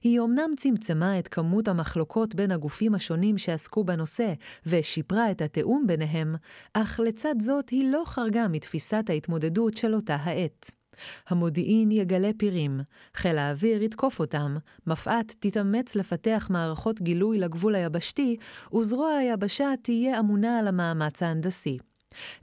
היא 0.02 0.20
אומנם 0.20 0.50
צמצמה 0.56 1.18
את 1.18 1.28
כמות 1.28 1.68
המחלוקות 1.68 2.34
בין 2.34 2.50
הגופים 2.50 2.94
השונים 2.94 3.38
שעסקו 3.38 3.84
בנושא 3.84 4.32
ושיפרה 4.66 5.30
את 5.30 5.42
התיאום 5.42 5.86
ביניהם, 5.86 6.34
אך 6.74 7.00
לצד 7.00 7.34
זאת 7.40 7.68
היא 7.68 7.92
לא 7.92 8.02
חרגה 8.06 8.48
מתפיסת 8.48 9.04
ההתמודדות 9.08 9.76
של 9.76 9.94
אותה 9.94 10.14
העת. 10.14 10.81
המודיעין 11.28 11.90
יגלה 11.90 12.30
פירים, 12.36 12.80
חיל 13.14 13.38
האוויר 13.38 13.82
יתקוף 13.82 14.20
אותם, 14.20 14.56
מפא"ת 14.86 15.34
תתאמץ 15.40 15.96
לפתח 15.96 16.48
מערכות 16.50 17.02
גילוי 17.02 17.38
לגבול 17.38 17.74
היבשתי, 17.74 18.36
וזרוע 18.74 19.12
היבשה 19.12 19.68
תהיה 19.82 20.20
אמונה 20.20 20.58
על 20.58 20.68
המאמץ 20.68 21.22
ההנדסי. 21.22 21.78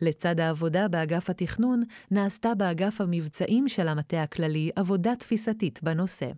לצד 0.02 0.40
העבודה 0.40 0.88
באגף 0.88 1.30
התכנון, 1.30 1.84
נעשתה 2.12 2.56
באגף 2.56 3.02
המבצעים 3.02 3.68
של 3.68 3.88
המטה 3.88 4.24
הכללי 4.24 4.70
עבודה 4.76 5.16
תפיסתית 5.16 5.84
בנושא. 5.84 6.32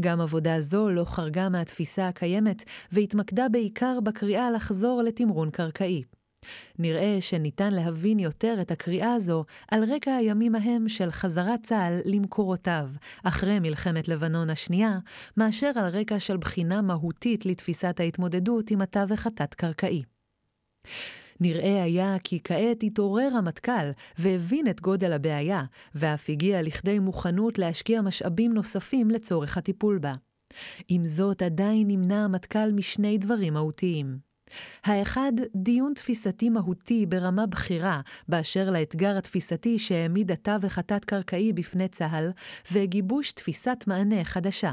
גם 0.00 0.20
עבודה 0.20 0.60
זו 0.60 0.90
לא 0.90 1.04
חרגה 1.04 1.48
מהתפיסה 1.48 2.08
הקיימת, 2.08 2.64
והתמקדה 2.92 3.48
בעיקר 3.48 3.98
בקריאה 4.00 4.50
לחזור 4.50 5.02
לתמרון 5.02 5.50
קרקעי. 5.50 6.02
נראה 6.78 7.16
שניתן 7.20 7.72
להבין 7.72 8.18
יותר 8.18 8.56
את 8.60 8.70
הקריאה 8.70 9.14
הזו 9.14 9.44
על 9.70 9.92
רקע 9.94 10.14
הימים 10.14 10.54
ההם 10.54 10.88
של 10.88 11.10
חזרת 11.10 11.62
צה"ל 11.62 12.00
למקורותיו, 12.04 12.88
אחרי 13.24 13.58
מלחמת 13.58 14.08
לבנון 14.08 14.50
השנייה, 14.50 14.98
מאשר 15.36 15.70
על 15.76 15.86
רקע 15.86 16.20
של 16.20 16.36
בחינה 16.36 16.82
מהותית 16.82 17.46
לתפיסת 17.46 18.00
ההתמודדות 18.00 18.70
עם 18.70 18.80
התווך 18.80 19.26
התת-קרקעי. 19.26 20.02
נראה 21.40 21.82
היה 21.82 22.16
כי 22.24 22.40
כעת 22.44 22.82
התעורר 22.82 23.28
המטכ"ל 23.38 23.90
והבין 24.18 24.68
את 24.68 24.80
גודל 24.80 25.12
הבעיה, 25.12 25.64
ואף 25.94 26.30
הגיע 26.30 26.62
לכדי 26.62 26.98
מוכנות 26.98 27.58
להשקיע 27.58 28.02
משאבים 28.02 28.54
נוספים 28.54 29.10
לצורך 29.10 29.56
הטיפול 29.56 29.98
בה. 29.98 30.14
עם 30.88 31.06
זאת, 31.06 31.42
עדיין 31.42 31.88
נמנע 31.88 32.24
המטכ"ל 32.24 32.72
משני 32.72 33.18
דברים 33.18 33.52
מהותיים. 33.52 34.33
האחד, 34.84 35.32
דיון 35.54 35.92
תפיסתי 35.94 36.48
מהותי 36.50 37.06
ברמה 37.06 37.46
בכירה 37.46 38.00
באשר 38.28 38.70
לאתגר 38.70 39.18
התפיסתי 39.18 39.78
שהעמיד 39.78 40.30
התווך 40.30 40.78
התת-קרקעי 40.78 41.52
בפני 41.52 41.88
צה"ל, 41.88 42.30
וגיבוש 42.72 43.32
תפיסת 43.32 43.84
מענה 43.86 44.24
חדשה. 44.24 44.72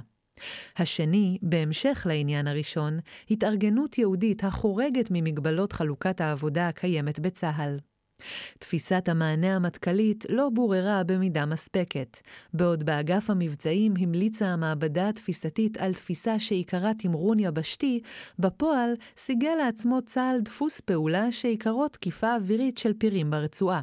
השני, 0.78 1.38
בהמשך 1.42 2.06
לעניין 2.10 2.48
הראשון, 2.48 3.00
התארגנות 3.32 3.98
יהודית 3.98 4.44
החורגת 4.44 5.08
ממגבלות 5.12 5.74
חלוקת 5.74 6.22
העבודה 6.22 6.68
הקיימת 6.68 7.20
בצה"ל. 7.20 7.91
תפיסת 8.60 9.10
המענה 9.10 9.56
המטכ"לית 9.56 10.26
לא 10.30 10.50
בוררה 10.50 11.04
במידה 11.04 11.46
מספקת, 11.46 12.18
בעוד 12.54 12.84
באגף 12.84 13.30
המבצעים 13.30 13.94
המליצה 14.00 14.48
המעבדה 14.48 15.10
התפיסתית 15.10 15.78
על 15.78 15.94
תפיסה 15.94 16.40
שעיקרה 16.40 16.92
תמרון 16.94 17.40
יבשתי, 17.40 18.02
בפועל 18.40 18.94
סיגל 19.18 19.56
לעצמו 19.58 20.02
צה"ל 20.06 20.40
דפוס 20.42 20.80
פעולה 20.80 21.32
שעיקרו 21.32 21.88
תקיפה 21.88 22.36
אווירית 22.36 22.78
של 22.78 22.94
פירים 22.94 23.32
ברצועה. 23.32 23.82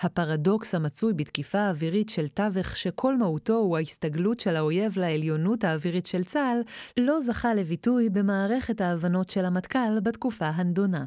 הפרדוקס 0.00 0.74
המצוי 0.74 1.12
בתקיפה 1.12 1.68
אווירית 1.68 2.08
של 2.08 2.28
תווך 2.28 2.76
שכל 2.76 3.16
מהותו 3.16 3.54
הוא 3.56 3.76
ההסתגלות 3.76 4.40
של 4.40 4.56
האויב 4.56 4.98
לעליונות 4.98 5.64
האווירית 5.64 6.06
של 6.06 6.24
צה"ל, 6.24 6.60
לא 6.96 7.20
זכה 7.20 7.54
לביטוי 7.54 8.08
במערכת 8.08 8.80
ההבנות 8.80 9.30
של 9.30 9.44
המטכ"ל 9.44 10.00
בתקופה 10.02 10.46
הנדונה. 10.46 11.04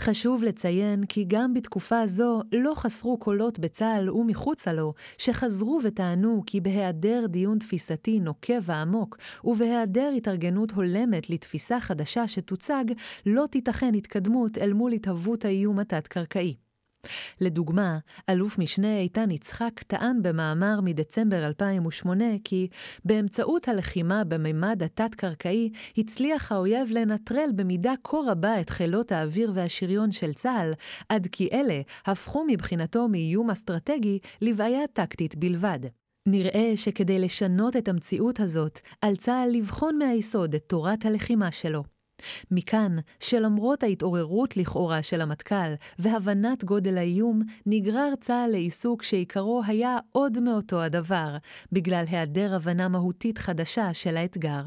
חשוב 0.00 0.42
לציין 0.42 1.06
כי 1.06 1.24
גם 1.28 1.54
בתקופה 1.54 2.06
זו 2.06 2.42
לא 2.52 2.72
חסרו 2.76 3.18
קולות 3.18 3.58
בצה"ל 3.58 4.10
ומחוצה 4.10 4.72
לו, 4.72 4.94
שחזרו 5.18 5.80
וטענו 5.84 6.42
כי 6.46 6.60
בהיעדר 6.60 7.26
דיון 7.28 7.58
תפיסתי 7.58 8.20
נוקב 8.20 8.60
ועמוק, 8.62 9.16
ובהיעדר 9.44 10.12
התארגנות 10.16 10.70
הולמת 10.70 11.30
לתפיסה 11.30 11.80
חדשה 11.80 12.28
שתוצג, 12.28 12.84
לא 13.26 13.44
תיתכן 13.50 13.94
התקדמות 13.94 14.58
אל 14.58 14.72
מול 14.72 14.92
התהוות 14.92 15.44
האיום 15.44 15.78
התת-קרקעי. 15.78 16.67
לדוגמה, 17.40 17.98
אלוף 18.28 18.58
משנה 18.58 18.98
איתן 18.98 19.30
יצחק 19.30 19.82
טען 19.86 20.22
במאמר 20.22 20.80
מדצמבר 20.82 21.46
2008 21.46 22.24
כי 22.44 22.68
באמצעות 23.04 23.68
הלחימה 23.68 24.24
בממד 24.24 24.82
התת-קרקעי 24.82 25.70
הצליח 25.98 26.52
האויב 26.52 26.88
לנטרל 26.90 27.50
במידה 27.54 27.94
כה 28.04 28.16
רבה 28.26 28.60
את 28.60 28.70
חילות 28.70 29.12
האוויר 29.12 29.52
והשריון 29.54 30.12
של 30.12 30.32
צה"ל, 30.32 30.72
עד 31.08 31.26
כי 31.32 31.48
אלה 31.52 31.80
הפכו 32.06 32.44
מבחינתו 32.48 33.08
מאיום 33.08 33.50
אסטרטגי 33.50 34.18
לבעיה 34.40 34.86
טקטית 34.92 35.36
בלבד. 35.36 35.78
נראה 36.28 36.72
שכדי 36.76 37.18
לשנות 37.18 37.76
את 37.76 37.88
המציאות 37.88 38.40
הזאת, 38.40 38.80
על 39.00 39.16
צה"ל 39.16 39.48
לבחון 39.52 39.98
מהיסוד 39.98 40.54
את 40.54 40.62
תורת 40.66 41.06
הלחימה 41.06 41.52
שלו. 41.52 41.97
מכאן 42.50 42.96
שלמרות 43.20 43.82
ההתעוררות 43.82 44.56
לכאורה 44.56 45.02
של 45.02 45.20
המטכ"ל 45.20 45.74
והבנת 45.98 46.64
גודל 46.64 46.98
האיום, 46.98 47.42
נגרר 47.66 48.12
צה"ל 48.20 48.50
לעיסוק 48.50 49.02
שעיקרו 49.02 49.62
היה 49.66 49.98
עוד 50.12 50.40
מאותו 50.40 50.82
הדבר, 50.82 51.36
בגלל 51.72 52.04
היעדר 52.08 52.54
הבנה 52.54 52.88
מהותית 52.88 53.38
חדשה 53.38 53.94
של 53.94 54.16
האתגר. 54.16 54.62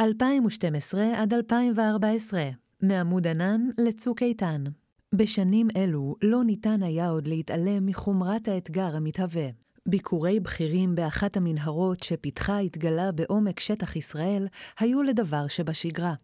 2012 0.00 1.22
עד 1.22 1.34
2014, 1.34 2.42
מעמוד 2.82 3.26
ענן 3.26 3.60
לצוק 3.78 4.22
איתן. 4.22 4.64
בשנים 5.14 5.68
אלו 5.76 6.16
לא 6.22 6.44
ניתן 6.44 6.82
היה 6.82 7.08
עוד 7.08 7.26
להתעלם 7.26 7.86
מחומרת 7.86 8.48
האתגר 8.48 8.96
המתהווה. 8.96 9.48
ביקורי 9.88 10.40
בכירים 10.40 10.94
באחת 10.94 11.36
המנהרות 11.36 12.02
שפיתחה 12.02 12.58
התגלה 12.58 13.12
בעומק 13.12 13.60
שטח 13.60 13.96
ישראל 13.96 14.46
היו 14.78 15.02
לדבר 15.02 15.48
שבשגרה. 15.48 16.14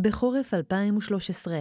בחורף 0.00 0.54
2013, 0.54 1.58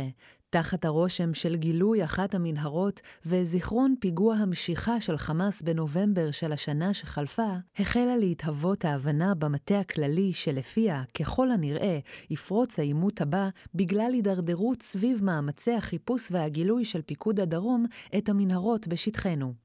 תחת 0.50 0.86
הרושם 0.86 1.34
של 1.34 1.56
גילוי 1.56 2.04
אחת 2.04 2.36
המנהרות 2.36 3.02
וזיכרון 3.26 3.96
פיגוע 4.00 4.36
המשיכה 4.36 5.02
של 5.02 5.18
חמאס 5.18 5.62
בנובמבר 5.62 6.32
של 6.32 6.52
השנה 6.52 6.94
שחלפה, 6.94 7.54
החלה 7.80 8.18
להתהוות 8.18 8.86
ההבנה 8.86 9.36
במטה 9.36 9.80
הכללי 9.80 10.34
שלפיה, 10.34 11.04
ככל 11.20 11.52
הנראה, 11.52 12.00
יפרוץ 12.30 12.80
העימות 12.80 13.22
הבא 13.22 13.50
בגלל 13.76 14.12
הידרדרות 14.14 14.82
סביב 14.82 15.24
מאמצי 15.24 15.74
החיפוש 15.74 16.32
והגילוי 16.32 16.86
של 16.86 17.02
פיקוד 17.02 17.40
הדרום 17.40 17.86
את 18.18 18.30
המנהרות 18.30 18.88
בשטחנו. 18.88 19.61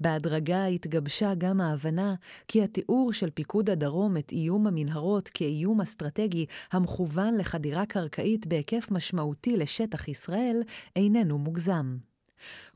בהדרגה 0.00 0.66
התגבשה 0.66 1.34
גם 1.38 1.60
ההבנה 1.60 2.14
כי 2.48 2.62
התיאור 2.62 3.12
של 3.12 3.30
פיקוד 3.30 3.70
הדרום 3.70 4.16
את 4.16 4.32
איום 4.32 4.66
המנהרות 4.66 5.28
כאיום 5.28 5.80
אסטרטגי 5.80 6.46
המכוון 6.72 7.36
לחדירה 7.36 7.86
קרקעית 7.86 8.46
בהיקף 8.46 8.88
משמעותי 8.90 9.56
לשטח 9.56 10.08
ישראל 10.08 10.62
איננו 10.96 11.38
מוגזם. 11.38 11.96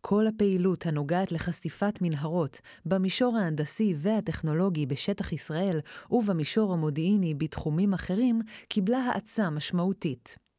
כל 0.00 0.26
הפעילות 0.26 0.86
הנוגעת 0.86 1.32
לחשיפת 1.32 1.98
מנהרות 2.02 2.60
במישור 2.86 3.36
ההנדסי 3.36 3.94
והטכנולוגי 3.96 4.86
בשטח 4.86 5.32
ישראל 5.32 5.80
ובמישור 6.10 6.72
המודיעיני 6.72 7.34
בתחומים 7.34 7.94
אחרים 7.94 8.40
קיבלה 8.68 8.98
האצה 8.98 9.50
משמעותית. 9.50 10.49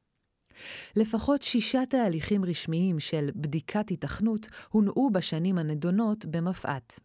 לפחות 0.95 1.41
שישה 1.41 1.81
תהליכים 1.89 2.45
רשמיים 2.45 2.99
של 2.99 3.29
בדיקת 3.35 3.89
היתכנות 3.89 4.47
הונעו 4.69 5.09
בשנים 5.09 5.57
הנדונות 5.57 6.25
במפא"ת. 6.25 6.99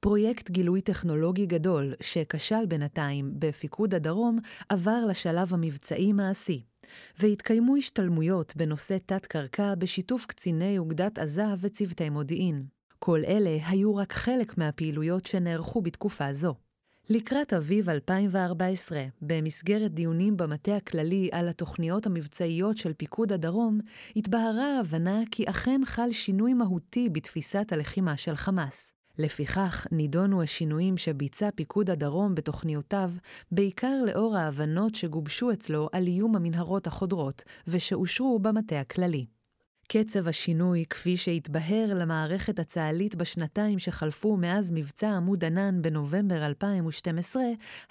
פרויקט 0.00 0.50
גילוי 0.50 0.80
טכנולוגי 0.80 1.46
גדול, 1.46 1.94
שכשל 2.00 2.66
בינתיים 2.66 3.32
בפיקוד 3.38 3.94
הדרום, 3.94 4.38
עבר 4.68 5.04
לשלב 5.08 5.54
המבצעי-מעשי, 5.54 6.62
והתקיימו 7.18 7.76
השתלמויות 7.76 8.56
בנושא 8.56 8.96
תת-קרקע 9.06 9.74
בשיתוף 9.74 10.26
קציני 10.26 10.78
אוגדת 10.78 11.18
עזה 11.18 11.46
וצוותי 11.60 12.10
מודיעין. 12.10 12.64
כל 12.98 13.20
אלה 13.26 13.58
היו 13.66 13.96
רק 13.96 14.12
חלק 14.12 14.58
מהפעילויות 14.58 15.26
שנערכו 15.26 15.82
בתקופה 15.82 16.32
זו. 16.32 16.54
לקראת 17.10 17.52
אביב 17.52 17.90
2014, 17.90 19.04
במסגרת 19.22 19.94
דיונים 19.94 20.36
במטה 20.36 20.76
הכללי 20.76 21.28
על 21.32 21.48
התוכניות 21.48 22.06
המבצעיות 22.06 22.76
של 22.76 22.92
פיקוד 22.92 23.32
הדרום, 23.32 23.80
התבהרה 24.16 24.76
ההבנה 24.76 25.20
כי 25.30 25.44
אכן 25.50 25.80
חל 25.84 26.12
שינוי 26.12 26.54
מהותי 26.54 27.08
בתפיסת 27.08 27.72
הלחימה 27.72 28.16
של 28.16 28.36
חמאס. 28.36 28.94
לפיכך, 29.18 29.86
נידונו 29.92 30.42
השינויים 30.42 30.96
שביצע 30.96 31.48
פיקוד 31.54 31.90
הדרום 31.90 32.34
בתוכניותיו, 32.34 33.10
בעיקר 33.52 34.02
לאור 34.06 34.36
ההבנות 34.36 34.94
שגובשו 34.94 35.52
אצלו 35.52 35.88
על 35.92 36.06
איום 36.06 36.36
המנהרות 36.36 36.86
החודרות, 36.86 37.42
ושאושרו 37.68 38.38
במטה 38.38 38.80
הכללי. 38.80 39.26
קצב 39.94 40.28
השינוי, 40.28 40.84
כפי 40.90 41.16
שהתבהר 41.16 41.94
למערכת 41.94 42.58
הצה"לית 42.58 43.14
בשנתיים 43.14 43.78
שחלפו 43.78 44.36
מאז 44.36 44.72
מבצע 44.74 45.10
עמוד 45.10 45.44
ענן 45.44 45.82
בנובמבר 45.82 46.46
2012, 46.46 47.42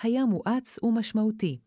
היה 0.02 0.26
מואץ 0.26 0.80
ומשמעותי. 0.84 1.58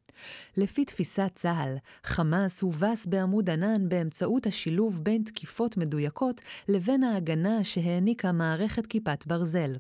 לפי 0.57 0.85
תפיסת 0.85 1.31
צה"ל, 1.35 1.77
חמאס 2.05 2.63
הובס 2.63 3.07
בעמוד 3.07 3.51
ענן 3.51 3.89
באמצעות 3.89 4.47
השילוב 4.47 5.05
בין 5.05 5.23
תקיפות 5.23 5.77
מדויקות 5.77 6.41
לבין 6.69 7.03
ההגנה 7.03 7.65
שהעניקה 7.65 8.33
מערכת 8.33 8.87
כיפת 8.87 9.27
ברזל. 9.27 9.73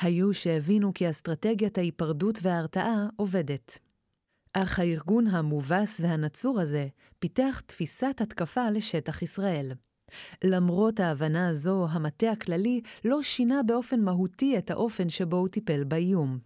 היו 0.00 0.34
שהבינו 0.34 0.94
כי 0.94 1.10
אסטרטגיית 1.10 1.78
ההיפרדות 1.78 2.38
וההרתעה 2.42 3.06
עובדת. 3.16 3.85
אך 4.58 4.78
הארגון 4.78 5.26
המובס 5.26 6.00
והנצור 6.00 6.60
הזה 6.60 6.86
פיתח 7.18 7.62
תפיסת 7.66 8.20
התקפה 8.20 8.70
לשטח 8.70 9.22
ישראל. 9.22 9.72
למרות 10.44 11.00
ההבנה 11.00 11.48
הזו, 11.48 11.86
המטה 11.90 12.30
הכללי 12.30 12.80
לא 13.04 13.22
שינה 13.22 13.62
באופן 13.62 14.00
מהותי 14.00 14.58
את 14.58 14.70
האופן 14.70 15.08
שבו 15.08 15.36
הוא 15.36 15.48
טיפל 15.48 15.84
באיום. 15.84 16.38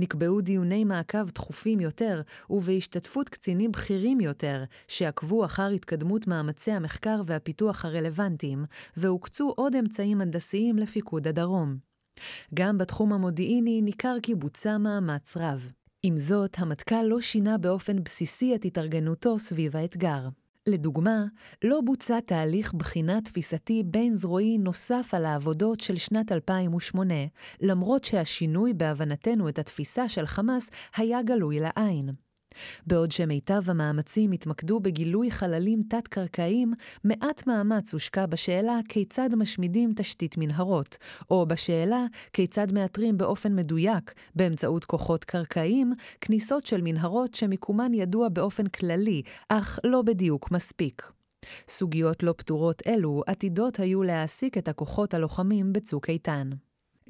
נקבעו 0.00 0.40
דיוני 0.40 0.84
מעקב 0.84 1.28
תכופים 1.28 1.80
יותר, 1.80 2.22
ובהשתתפות 2.50 3.28
קצינים 3.28 3.72
בכירים 3.72 4.20
יותר, 4.20 4.64
שעקבו 4.88 5.44
אחר 5.44 5.68
התקדמות 5.68 6.26
מאמצי 6.26 6.72
המחקר 6.72 7.22
והפיתוח 7.26 7.84
הרלוונטיים, 7.84 8.64
והוקצו 8.96 9.52
עוד 9.56 9.76
אמצעים 9.76 10.20
הנדסיים 10.20 10.78
לפיקוד 10.78 11.28
הדרום. 11.28 11.76
גם 12.54 12.78
בתחום 12.78 13.12
המודיעיני 13.12 13.82
ניכר 13.82 14.16
כי 14.22 14.34
בוצע 14.34 14.78
מאמץ 14.78 15.36
רב. 15.36 15.70
עם 16.02 16.16
זאת, 16.18 16.58
המטכ"ל 16.58 17.02
לא 17.02 17.20
שינה 17.20 17.58
באופן 17.58 18.04
בסיסי 18.04 18.54
את 18.54 18.64
התארגנותו 18.64 19.38
סביב 19.38 19.76
האתגר. 19.76 20.28
לדוגמה, 20.66 21.24
לא 21.64 21.80
בוצע 21.84 22.20
תהליך 22.20 22.74
בחינה 22.74 23.20
תפיסתי 23.20 23.82
בין-זרועי 23.86 24.58
נוסף 24.58 25.10
על 25.12 25.24
העבודות 25.24 25.80
של 25.80 25.96
שנת 25.96 26.32
2008, 26.32 27.14
למרות 27.60 28.04
שהשינוי 28.04 28.74
בהבנתנו 28.74 29.48
את 29.48 29.58
התפיסה 29.58 30.08
של 30.08 30.26
חמאס 30.26 30.70
היה 30.96 31.22
גלוי 31.22 31.60
לעין. 31.60 32.10
בעוד 32.86 33.12
שמיטב 33.12 33.70
המאמצים 33.70 34.32
התמקדו 34.32 34.80
בגילוי 34.80 35.30
חללים 35.30 35.82
תת-קרקעיים, 35.88 36.72
מעט 37.04 37.46
מאמץ 37.46 37.92
הושקע 37.92 38.26
בשאלה 38.26 38.78
כיצד 38.88 39.34
משמידים 39.34 39.92
תשתית 39.96 40.34
מנהרות, 40.38 40.96
או 41.30 41.46
בשאלה 41.46 42.04
כיצד 42.32 42.72
מאתרים 42.72 43.18
באופן 43.18 43.56
מדויק, 43.56 44.14
באמצעות 44.34 44.84
כוחות 44.84 45.24
קרקעיים, 45.24 45.92
כניסות 46.20 46.66
של 46.66 46.80
מנהרות 46.84 47.34
שמיקומן 47.34 47.94
ידוע 47.94 48.28
באופן 48.28 48.66
כללי, 48.66 49.22
אך 49.48 49.78
לא 49.84 50.02
בדיוק 50.02 50.50
מספיק. 50.50 51.12
סוגיות 51.68 52.22
לא 52.22 52.34
פתורות 52.36 52.82
אלו 52.86 53.22
עתידות 53.26 53.80
היו 53.80 54.02
להעסיק 54.02 54.58
את 54.58 54.68
הכוחות 54.68 55.14
הלוחמים 55.14 55.72
בצוק 55.72 56.10
איתן. 56.10 56.50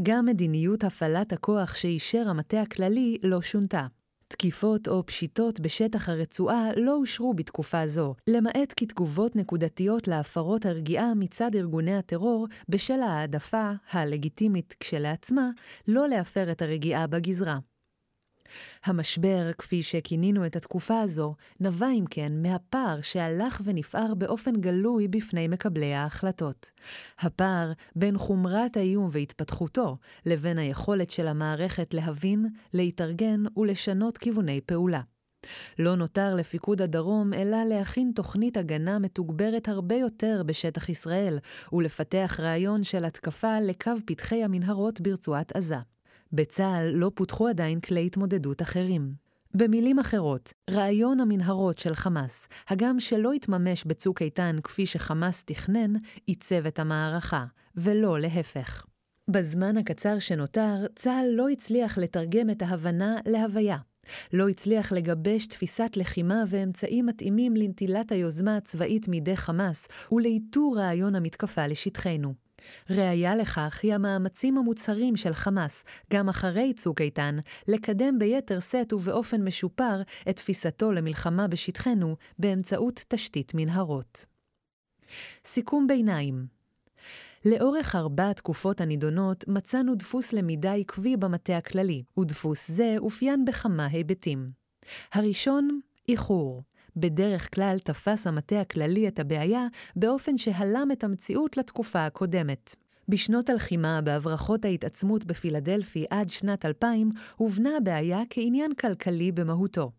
גם 0.02 0.26
מדיניות 0.26 0.84
הפעלת 0.84 1.32
הכוח 1.32 1.74
שאישר 1.74 2.28
המטה 2.28 2.60
הכללי 2.60 3.16
לא 3.22 3.42
שונתה. 3.42 3.86
תקיפות 4.32 4.88
או 4.88 5.06
פשיטות 5.06 5.60
בשטח 5.60 6.08
הרצועה 6.08 6.68
לא 6.76 6.94
אושרו 6.94 7.34
בתקופה 7.34 7.86
זו, 7.86 8.14
למעט 8.26 8.74
כתגובות 8.76 9.36
נקודתיות 9.36 10.08
להפרות 10.08 10.66
הרגיעה 10.66 11.14
מצד 11.14 11.50
ארגוני 11.54 11.94
הטרור 11.94 12.46
בשל 12.68 13.00
ההעדפה, 13.00 13.70
הלגיטימית 13.90 14.74
כשלעצמה, 14.80 15.50
לא 15.88 16.08
להפר 16.08 16.52
את 16.52 16.62
הרגיעה 16.62 17.06
בגזרה. 17.06 17.58
המשבר, 18.84 19.52
כפי 19.58 19.82
שכינינו 19.82 20.46
את 20.46 20.56
התקופה 20.56 21.00
הזו, 21.00 21.34
נבע 21.60 21.88
אם 21.90 22.04
כן 22.10 22.32
מהפער 22.42 23.00
שהלך 23.02 23.60
ונפער 23.64 24.14
באופן 24.14 24.60
גלוי 24.60 25.08
בפני 25.08 25.48
מקבלי 25.48 25.94
ההחלטות. 25.94 26.70
הפער 27.18 27.72
בין 27.96 28.18
חומרת 28.18 28.76
האיום 28.76 29.08
והתפתחותו 29.12 29.96
לבין 30.26 30.58
היכולת 30.58 31.10
של 31.10 31.28
המערכת 31.28 31.94
להבין, 31.94 32.46
להתארגן 32.74 33.42
ולשנות 33.56 34.18
כיווני 34.18 34.60
פעולה. 34.60 35.00
לא 35.78 35.96
נותר 35.96 36.34
לפיקוד 36.34 36.82
הדרום 36.82 37.34
אלא 37.34 37.64
להכין 37.64 38.12
תוכנית 38.14 38.56
הגנה 38.56 38.98
מתוגברת 38.98 39.68
הרבה 39.68 39.94
יותר 39.94 40.42
בשטח 40.46 40.88
ישראל, 40.88 41.38
ולפתח 41.72 42.36
רעיון 42.40 42.84
של 42.84 43.04
התקפה 43.04 43.60
לקו 43.60 43.92
פתחי 44.06 44.44
המנהרות 44.44 45.00
ברצועת 45.00 45.56
עזה. 45.56 45.78
בצה"ל 46.32 46.90
לא 46.94 47.10
פותחו 47.14 47.48
עדיין 47.48 47.80
כלי 47.80 48.06
התמודדות 48.06 48.62
אחרים. 48.62 49.14
במילים 49.54 49.98
אחרות, 49.98 50.52
רעיון 50.70 51.20
המנהרות 51.20 51.78
של 51.78 51.94
חמאס, 51.94 52.48
הגם 52.68 53.00
שלא 53.00 53.32
התממש 53.32 53.84
בצוק 53.84 54.22
איתן 54.22 54.56
כפי 54.64 54.86
שחמאס 54.86 55.44
תכנן, 55.44 55.92
עיצב 56.26 56.66
את 56.66 56.78
המערכה, 56.78 57.44
ולא 57.76 58.20
להפך. 58.20 58.86
בזמן 59.30 59.76
הקצר 59.76 60.18
שנותר, 60.18 60.86
צה"ל 60.96 61.26
לא 61.36 61.48
הצליח 61.48 61.98
לתרגם 61.98 62.50
את 62.50 62.62
ההבנה 62.62 63.16
להוויה. 63.26 63.76
לא 64.32 64.48
הצליח 64.48 64.92
לגבש 64.92 65.46
תפיסת 65.46 65.96
לחימה 65.96 66.44
ואמצעים 66.48 67.06
מתאימים 67.06 67.56
לנטילת 67.56 68.12
היוזמה 68.12 68.56
הצבאית 68.56 69.08
מידי 69.08 69.36
חמאס 69.36 69.88
ולאיתור 70.12 70.78
רעיון 70.78 71.14
המתקפה 71.14 71.66
לשטחנו. 71.66 72.34
ראיה 72.90 73.36
לכך 73.36 73.80
היא 73.82 73.94
המאמצים 73.94 74.58
המוצהרים 74.58 75.16
של 75.16 75.34
חמאס, 75.34 75.84
גם 76.12 76.28
אחרי 76.28 76.72
צוק 76.74 77.00
איתן, 77.00 77.36
לקדם 77.68 78.18
ביתר 78.18 78.60
שאת 78.60 78.92
ובאופן 78.92 79.44
משופר 79.44 80.02
את 80.30 80.36
תפיסתו 80.36 80.92
למלחמה 80.92 81.48
בשטחנו 81.48 82.16
באמצעות 82.38 83.04
תשתית 83.08 83.52
מנהרות. 83.54 84.26
סיכום 85.44 85.86
ביניים 85.86 86.46
לאורך 87.44 87.94
ארבע 87.96 88.30
התקופות 88.30 88.80
הנידונות 88.80 89.44
מצאנו 89.48 89.94
דפוס 89.94 90.32
למידה 90.32 90.74
עקבי 90.74 91.16
במטה 91.16 91.56
הכללי, 91.56 92.02
ודפוס 92.18 92.70
זה 92.70 92.94
אופיין 92.98 93.44
בכמה 93.44 93.86
היבטים. 93.86 94.50
הראשון, 95.12 95.80
איחור. 96.08 96.62
בדרך 96.96 97.54
כלל 97.54 97.76
תפס 97.84 98.26
המטה 98.26 98.60
הכללי 98.60 99.08
את 99.08 99.18
הבעיה 99.18 99.66
באופן 99.96 100.38
שהלם 100.38 100.88
את 100.92 101.04
המציאות 101.04 101.56
לתקופה 101.56 102.06
הקודמת. 102.06 102.74
בשנות 103.08 103.50
הלחימה 103.50 104.00
בהברחות 104.00 104.64
ההתעצמות 104.64 105.24
בפילדלפי 105.24 106.04
עד 106.10 106.28
שנת 106.28 106.64
2000 106.64 107.10
הובנה 107.36 107.76
הבעיה 107.76 108.22
כעניין 108.30 108.74
כלכלי 108.74 109.32
במהותו. 109.32 109.90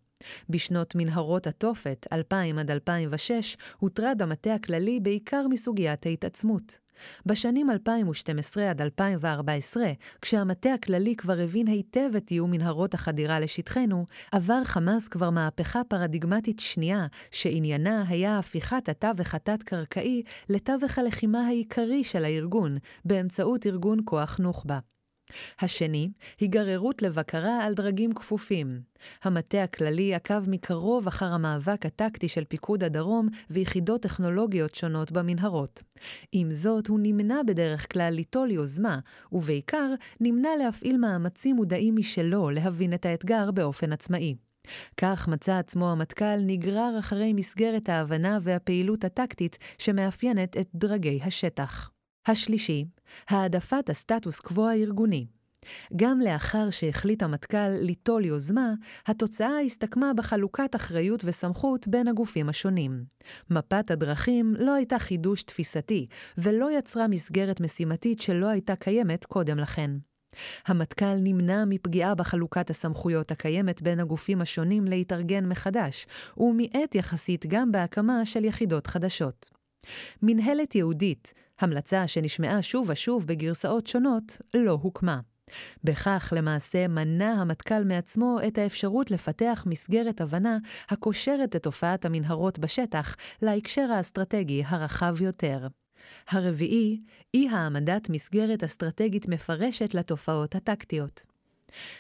בשנות 0.50 0.96
מנהרות 0.96 1.48
התופת, 1.48 2.08
2000 2.12 2.60
עד 2.60 2.72
2006, 2.72 3.58
הוטרד 3.80 4.22
המטה 4.22 4.54
הכללי 4.54 5.00
בעיקר 5.00 5.48
מסוגיית 5.50 6.06
ההתעצמות. 6.06 6.81
בשנים 7.26 7.70
2012 7.70 8.70
עד 8.70 8.82
2014, 8.82 9.84
כשהמטה 10.22 10.74
הכללי 10.74 11.16
כבר 11.16 11.40
הבין 11.40 11.68
היטב 11.68 12.10
את 12.18 12.32
איום 12.32 12.52
מנהרות 12.52 12.94
החדירה 12.94 13.40
לשטחנו, 13.40 14.06
עבר 14.32 14.64
חמאס 14.64 15.08
כבר 15.08 15.30
מהפכה 15.30 15.82
פרדיגמטית 15.88 16.60
שנייה, 16.60 17.08
שעניינה 17.32 18.04
היה 18.08 18.38
הפיכת 18.38 18.90
התווך 18.90 19.36
התת-קרקעי 19.36 20.24
לתווך 20.50 20.98
הלחימה 20.98 21.48
העיקרי 21.48 22.04
של 22.04 22.26
הארגון, 22.26 22.78
באמצעות 23.06 23.66
ארגון 23.66 24.00
כוח 24.06 24.38
נוח'בה. 24.38 24.91
השני, 25.60 26.12
היגררות 26.39 27.02
לבקרה 27.02 27.65
על 27.65 27.74
דרגים 27.74 28.13
כפופים. 28.13 28.82
המטה 29.24 29.63
הכללי 29.63 30.15
עקב 30.15 30.50
מקרוב 30.50 31.08
אחר 31.08 31.26
המאבק 31.26 31.86
הטקטי 31.86 32.28
של 32.28 32.44
פיקוד 32.44 32.84
הדרום 32.84 33.28
ויחידות 33.50 34.02
טכנולוגיות 34.02 34.76
שונות 34.76 35.12
במנהרות. 35.12 35.84
עם 36.32 36.54
זאת, 36.54 36.88
הוא 36.88 37.00
נמנע 37.02 37.41
בדרך 37.48 37.94
כלל 37.94 38.13
ליטול 38.13 38.52
יוזמה, 38.52 39.00
ובעיקר 39.32 39.94
נמנע 40.20 40.50
להפעיל 40.60 40.98
מאמצים 40.98 41.56
מודעים 41.56 41.96
משלו 41.96 42.50
להבין 42.50 42.94
את 42.94 43.06
האתגר 43.06 43.52
באופן 43.52 43.94
עצמאי. 43.94 44.36
כך 44.98 45.28
מצא 45.28 45.58
עצמו 45.58 45.91
המטכ"ל 45.91 46.38
נגרר 46.46 46.96
אחרי 47.00 47.34
מסגרת 47.34 47.89
ההבנה 47.89 48.38
והפעילות 48.41 49.04
הטקטית 49.04 49.58
שמאפיינת 49.78 50.58
את 50.58 50.67
דרגי 50.76 51.20
השטח. 51.24 51.91
השלישי, 52.26 52.86
העדפת 53.30 53.90
הסטטוס 53.90 54.40
קוו 54.40 54.68
הארגוני. 54.68 55.28
גם 55.96 56.20
לאחר 56.20 56.70
שהחליט 56.70 57.24
המטכ"ל 57.24 57.70
ליטול 57.70 58.26
יוזמה, 58.26 58.74
התוצאה 59.08 59.60
הסתכמה 59.60 60.12
בחלוקת 60.14 60.76
אחריות 60.76 61.22
וסמכות 61.26 61.88
בין 61.88 62.08
הגופים 62.08 62.50
השונים. 62.50 63.04
מפת 63.50 63.92
הדרכים 63.92 64.56
לא 64.60 64.74
הייתה 64.74 65.00
חידוש 65.00 65.44
תפיסתי, 65.44 66.08
ולא 66.38 66.78
יצרה 66.78 67.08
מסגרת 67.08 67.62
משימתית 67.62 68.22
שלא 68.22 68.48
הייתה 68.48 68.76
קיימת 68.76 69.26
קודם 69.26 69.58
לכן. 69.58 69.92
המטכ"ל 70.68 71.16
נמנע 71.20 71.66
מפגיעה 71.66 72.16
בחלוקת 72.16 72.70
הסמכויות 72.70 73.32
הקיימת 73.32 73.82
בין 73.82 74.00
הגופים 74.00 74.42
השונים 74.42 74.86
להתארגן 74.86 75.46
מחדש, 75.50 76.08
ומיעט 76.38 76.96
יחסית 76.96 77.46
גם 77.46 77.72
בהקמה 77.72 78.26
של 78.26 78.46
יחידות 78.46 78.88
חדשות. 78.88 79.50
מנהלת 80.22 80.76
יהודית, 80.76 81.34
המלצה 81.63 82.08
שנשמעה 82.08 82.62
שוב 82.62 82.89
ושוב 82.89 83.28
בגרסאות 83.28 83.88
שונות, 83.88 84.38
לא 84.54 84.80
הוקמה. 84.82 85.19
בכך 85.84 86.34
למעשה 86.36 86.88
מנע 86.88 87.32
המטכ"ל 87.32 87.84
מעצמו 87.84 88.39
את 88.47 88.58
האפשרות 88.58 89.12
לפתח 89.12 89.63
מסגרת 89.67 90.21
הבנה 90.21 90.58
הקושרת 90.89 91.56
את 91.56 91.63
תופעת 91.63 92.06
המנהרות 92.06 92.60
בשטח 92.60 93.15
להקשר 93.41 93.91
האסטרטגי 93.91 94.63
הרחב 94.65 95.21
יותר. 95.21 95.67
הרביעי, 96.30 97.02
אי 97.34 97.50
העמדת 97.50 98.10
מסגרת 98.10 98.63
אסטרטגית 98.63 99.28
מפרשת 99.28 99.93
לתופעות 99.93 100.56
הטקטיות. 100.56 101.31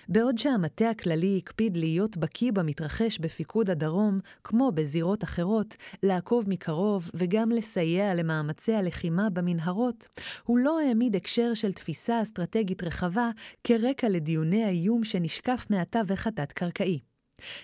בעוד 0.09 0.37
שהמטה 0.37 0.89
הכללי 0.89 1.41
הקפיד 1.43 1.77
להיות 1.77 2.17
בקיא 2.17 2.51
במתרחש 2.51 3.19
בפיקוד 3.19 3.69
הדרום, 3.69 4.19
כמו 4.43 4.71
בזירות 4.71 5.23
אחרות, 5.23 5.75
לעקוב 6.03 6.49
מקרוב 6.49 7.09
וגם 7.13 7.51
לסייע 7.51 8.15
למאמצי 8.15 8.73
הלחימה 8.73 9.29
במנהרות, 9.29 10.07
הוא 10.43 10.59
לא 10.59 10.79
העמיד 10.79 11.15
הקשר 11.15 11.53
של 11.53 11.73
תפיסה 11.73 12.21
אסטרטגית 12.21 12.83
רחבה 12.83 13.29
כרקע 13.63 14.09
לדיוני 14.09 14.63
האיום 14.63 15.03
שנשקף 15.03 15.65
מהתווך 15.69 16.27
התת-קרקעי. 16.27 16.99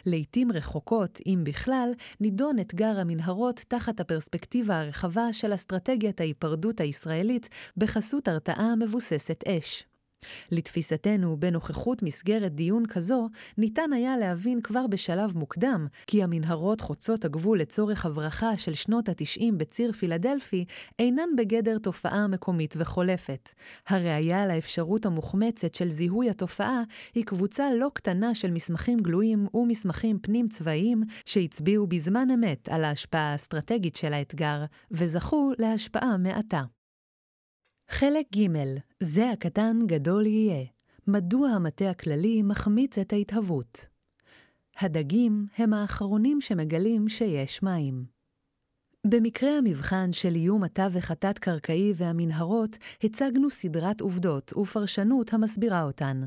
לעתים 0.05 0.51
רחוקות, 0.51 1.19
אם 1.25 1.41
בכלל, 1.43 1.91
נידון 2.19 2.59
אתגר 2.59 2.99
המנהרות 2.99 3.65
תחת 3.67 3.99
הפרספקטיבה 3.99 4.79
הרחבה 4.79 5.33
של 5.33 5.53
אסטרטגיית 5.53 6.19
ההיפרדות 6.21 6.79
הישראלית 6.79 7.49
בחסות 7.77 8.27
הרתעה 8.27 8.75
מבוססת 8.75 9.43
אש. 9.47 9.83
לתפיסתנו, 10.51 11.37
בנוכחות 11.39 12.03
מסגרת 12.03 12.55
דיון 12.55 12.85
כזו, 12.85 13.29
ניתן 13.57 13.93
היה 13.93 14.17
להבין 14.17 14.61
כבר 14.61 14.87
בשלב 14.87 15.37
מוקדם 15.37 15.87
כי 16.07 16.23
המנהרות 16.23 16.81
חוצות 16.81 17.25
הגבול 17.25 17.59
לצורך 17.59 18.05
הברחה 18.05 18.57
של 18.57 18.73
שנות 18.73 19.09
ה-90 19.09 19.43
בציר 19.57 19.91
פילדלפי 19.91 20.65
אינן 20.99 21.29
בגדר 21.37 21.77
תופעה 21.77 22.27
מקומית 22.27 22.73
וחולפת. 22.77 23.49
הראיה 23.87 24.45
לאפשרות 24.47 25.05
המוחמצת 25.05 25.75
של 25.75 25.89
זיהוי 25.89 26.29
התופעה 26.29 26.83
היא 27.15 27.25
קבוצה 27.25 27.73
לא 27.73 27.91
קטנה 27.93 28.35
של 28.35 28.51
מסמכים 28.51 28.99
גלויים 28.99 29.47
ומסמכים 29.53 30.19
פנים-צבאיים 30.19 31.03
שהצביעו 31.25 31.87
בזמן 31.87 32.31
אמת 32.31 32.69
על 32.69 32.83
ההשפעה 32.83 33.31
האסטרטגית 33.31 33.95
של 33.95 34.13
האתגר, 34.13 34.65
וזכו 34.91 35.51
להשפעה 35.59 36.17
מעטה. 36.17 36.76
חלק 37.89 38.25
ג' 38.35 38.47
זה 38.99 39.31
הקטן 39.31 39.79
גדול 39.85 40.25
יהיה. 40.25 40.65
מדוע 41.07 41.49
המטה 41.49 41.89
הכללי 41.89 42.41
מחמיץ 42.43 42.97
את 42.97 43.13
ההתהוות? 43.13 43.85
הדגים 44.79 45.47
הם 45.57 45.73
האחרונים 45.73 46.41
שמגלים 46.41 47.09
שיש 47.09 47.63
מים. 47.63 48.05
במקרה 49.07 49.57
המבחן 49.57 50.13
של 50.13 50.35
איום 50.35 50.63
התווך 50.63 51.11
התת-קרקעי 51.11 51.93
והמנהרות, 51.95 52.77
הצגנו 53.03 53.49
סדרת 53.49 54.01
עובדות 54.01 54.53
ופרשנות 54.53 55.33
המסבירה 55.33 55.83
אותן. 55.83 56.25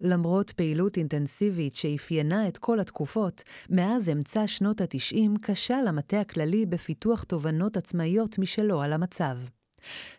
למרות 0.00 0.50
פעילות 0.50 0.96
אינטנסיבית 0.96 1.76
שאפיינה 1.76 2.48
את 2.48 2.58
כל 2.58 2.80
התקופות, 2.80 3.42
מאז 3.70 4.08
אמצע 4.08 4.46
שנות 4.46 4.80
ה-90 4.80 5.38
כשל 5.42 5.84
המטה 5.86 6.20
הכללי 6.20 6.66
בפיתוח 6.66 7.22
תובנות 7.22 7.76
עצמאיות 7.76 8.38
משלו 8.38 8.82
על 8.82 8.92
המצב. 8.92 9.38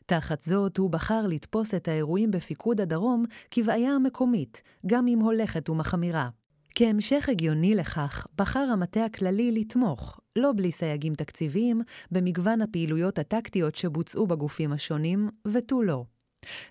תחת 0.05 0.41
זאת, 0.41 0.77
הוא 0.77 0.89
בחר 0.89 1.27
לתפוס 1.27 1.73
את 1.73 1.87
האירועים 1.87 2.31
בפיקוד 2.31 2.81
הדרום 2.81 3.25
כבעיה 3.51 3.99
מקומית, 3.99 4.61
גם 4.87 5.07
אם 5.07 5.19
הולכת 5.19 5.69
ומחמירה. 5.69 6.29
כהמשך 6.75 7.29
הגיוני 7.29 7.75
לכך, 7.75 8.27
בחר 8.37 8.59
המטה 8.59 9.05
הכללי 9.05 9.51
לתמוך, 9.51 10.19
לא 10.35 10.51
בלי 10.55 10.71
סייגים 10.71 11.15
תקציביים, 11.15 11.81
במגוון 12.11 12.61
הפעילויות 12.61 13.19
הטקטיות 13.19 13.75
שבוצעו 13.75 14.27
בגופים 14.27 14.73
השונים, 14.73 15.29
ותו 15.47 15.81
לא. 15.83 16.03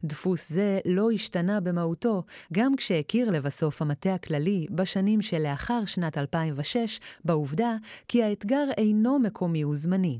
דפוס 0.05 0.48
זה 0.48 0.81
לא 0.85 1.11
השתנה 1.11 1.61
במהותו, 1.61 2.22
גם 2.53 2.77
כשהכיר 2.77 3.31
לבסוף 3.31 3.83
המטה 3.83 4.14
הכללי, 4.14 4.66
בשנים 4.70 5.22
שלאחר 5.22 5.85
שנת 5.85 6.18
2006, 6.18 7.01
בעובדה 7.24 7.77
כי 8.09 8.22
האתגר 8.22 8.64
אינו 8.79 9.18
מקומי 9.18 9.64
וזמני. 9.64 10.18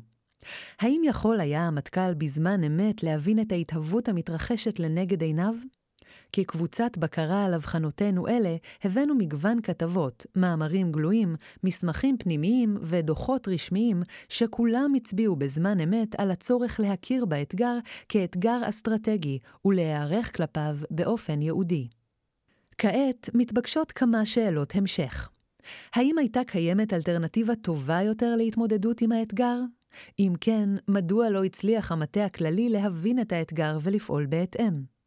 האם 0.81 1.03
יכול 1.05 1.41
היה 1.41 1.63
המטכ"ל 1.63 2.15
בזמן 2.15 2.65
אמת 2.65 3.03
להבין 3.03 3.41
את 3.41 3.53
ההתהוות 3.53 4.09
המתרחשת 4.09 4.79
לנגד 4.79 5.23
עיניו? 5.23 5.55
כקבוצת 6.33 6.99
בקרה 6.99 7.45
על 7.45 7.55
אבחנותינו 7.55 8.29
אלה, 8.29 8.57
הבאנו 8.85 9.15
מגוון 9.15 9.61
כתבות, 9.63 10.27
מאמרים 10.37 10.93
גלויים, 10.93 11.37
מסמכים 11.65 12.17
פנימיים 12.19 12.77
ודוחות 12.81 13.49
רשמיים, 13.49 14.03
שכולם 14.29 14.93
הצביעו 14.97 15.37
בזמן 15.37 15.81
אמת 15.81 16.21
על 16.21 16.31
הצורך 16.31 16.81
להכיר 16.81 17.25
באתגר 17.25 17.79
כאתגר 18.09 18.61
אסטרטגי 18.69 19.39
ולהיערך 19.65 20.37
כלפיו 20.37 20.77
באופן 20.91 21.43
ייעודי. 21.43 21.89
כעת 22.79 23.31
מתבקשות 23.35 23.93
כמה 23.93 24.27
שאלות 24.27 24.75
המשך. 24.75 25.31
האם 25.95 26.19
הייתה 26.19 26.41
קיימת 26.47 26.93
אלטרנטיבה 26.93 27.55
טובה 27.57 28.03
יותר 28.03 28.37
להתמודדות 28.37 29.01
עם 29.01 29.13
האתגר? 29.13 29.59
אם 30.19 30.33
כן, 30.41 30.69
מדוע 30.89 31.31
לא 31.31 31.45
הצליח 31.45 31.93
המטה 31.93 32.25
הכללי 32.25 32.69
להבין 32.69 33.21
את 33.21 33.33
האתגר 33.33 33.79
ולפעול 33.83 34.27
בהתאם? 34.27 34.99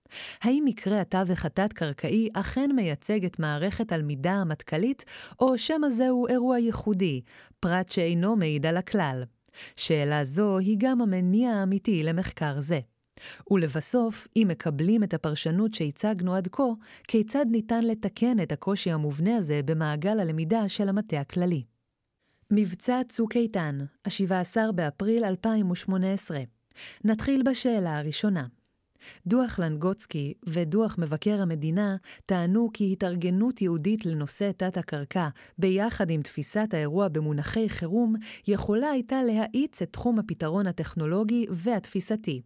האם 0.41 0.63
מקרה 0.65 1.01
התווך 1.01 1.45
התת-קרקעי 1.45 2.29
אכן 2.33 2.69
מייצג 2.75 3.25
את 3.25 3.39
מערכת 3.39 3.91
הלמידה 3.91 4.33
המטכ"לית, 4.33 5.05
או 5.39 5.57
שמא 5.57 5.89
זהו 5.89 6.27
אירוע 6.27 6.59
ייחודי, 6.59 7.21
פרט 7.59 7.91
שאינו 7.91 8.35
מעיד 8.35 8.65
על 8.65 8.77
הכלל? 8.77 9.23
שאלה 9.75 10.23
זו 10.23 10.57
היא 10.57 10.75
גם 10.79 11.01
המניע 11.01 11.51
האמיתי 11.51 12.03
למחקר 12.03 12.61
זה. 12.61 12.79
ולבסוף, 13.51 14.27
אם 14.35 14.47
מקבלים 14.51 15.03
את 15.03 15.13
הפרשנות 15.13 15.73
שהצגנו 15.73 16.35
עד 16.35 16.47
כה, 16.51 16.63
כיצד 17.07 17.45
ניתן 17.49 17.83
לתקן 17.83 18.39
את 18.39 18.51
הקושי 18.51 18.91
המובנה 18.91 19.37
הזה 19.37 19.61
במעגל 19.65 20.19
הלמידה 20.19 20.69
של 20.69 20.89
המטה 20.89 21.19
הכללי? 21.19 21.63
מבצע 22.53 23.01
צוק 23.09 23.35
איתן, 23.35 23.77
ה-17 24.05 24.71
באפריל 24.71 25.23
2018. 25.23 26.39
נתחיל 27.03 27.43
בשאלה 27.45 27.99
הראשונה. 27.99 28.45
דוח 29.27 29.59
לנגוצקי 29.59 30.33
ודוח 30.47 30.95
מבקר 30.97 31.41
המדינה 31.41 31.95
טענו 32.25 32.69
כי 32.73 32.93
התארגנות 32.93 33.61
יהודית 33.61 34.05
לנושא 34.05 34.51
תת-הקרקע, 34.57 35.27
ביחד 35.57 36.09
עם 36.09 36.21
תפיסת 36.21 36.67
האירוע 36.73 37.07
במונחי 37.07 37.69
חירום, 37.69 38.15
יכולה 38.47 38.89
הייתה 38.89 39.23
להאיץ 39.23 39.81
את 39.81 39.89
תחום 39.91 40.19
הפתרון 40.19 40.67
הטכנולוגי 40.67 41.45
והתפיסתי. 41.49 42.41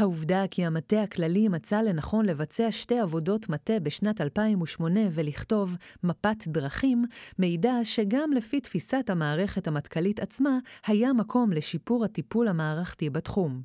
העובדה 0.00 0.44
כי 0.50 0.66
המטה 0.66 1.02
הכללי 1.02 1.48
מצא 1.48 1.80
לנכון 1.80 2.26
לבצע 2.26 2.72
שתי 2.72 2.98
עבודות 2.98 3.48
מטה 3.48 3.80
בשנת 3.82 4.20
2008 4.20 5.00
ולכתוב 5.10 5.76
מפת 6.02 6.36
דרכים, 6.46 7.04
מעידה 7.38 7.84
שגם 7.84 8.32
לפי 8.32 8.60
תפיסת 8.60 9.10
המערכת 9.10 9.66
המטכ"לית 9.66 10.20
עצמה, 10.20 10.58
היה 10.86 11.12
מקום 11.12 11.52
לשיפור 11.52 12.04
הטיפול 12.04 12.48
המערכתי 12.48 13.10
בתחום. 13.10 13.62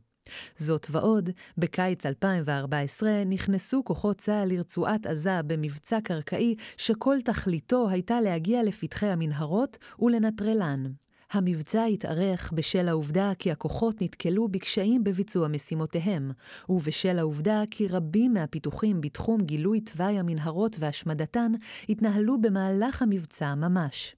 זאת 0.58 0.88
ועוד, 0.92 1.30
בקיץ 1.58 2.06
2014 2.06 3.24
נכנסו 3.26 3.84
כוחות 3.84 4.18
צה"ל 4.18 4.48
לרצועת 4.48 5.06
עזה 5.06 5.42
במבצע 5.48 6.00
קרקעי 6.04 6.56
שכל 6.78 7.18
תכליתו 7.26 7.90
הייתה 7.90 8.22
להגיע 8.22 8.64
לפתחי 8.64 9.08
המנהרות 9.08 9.78
ולנטרלן. 10.00 10.84
המבצע 11.32 11.84
התארך 11.84 12.52
בשל 12.56 12.90
העובדה 12.90 13.32
כי 13.40 13.52
הכוחות 13.52 14.02
נתקלו 14.02 14.48
בקשיים 14.48 15.04
בביצוע 15.04 15.48
משימותיהם, 15.48 16.32
ובשל 16.70 17.20
העובדה 17.20 17.64
כי 17.72 17.88
רבים 17.88 18.34
מהפיתוחים 18.34 19.02
בתחום 19.02 19.42
גילוי 19.42 19.82
תוואי 19.82 20.20
המנהרות 20.20 20.76
והשמדתן 20.80 21.52
התנהלו 21.90 22.42
במהלך 22.42 23.02
המבצע 23.02 23.56
ממש. 23.56 24.16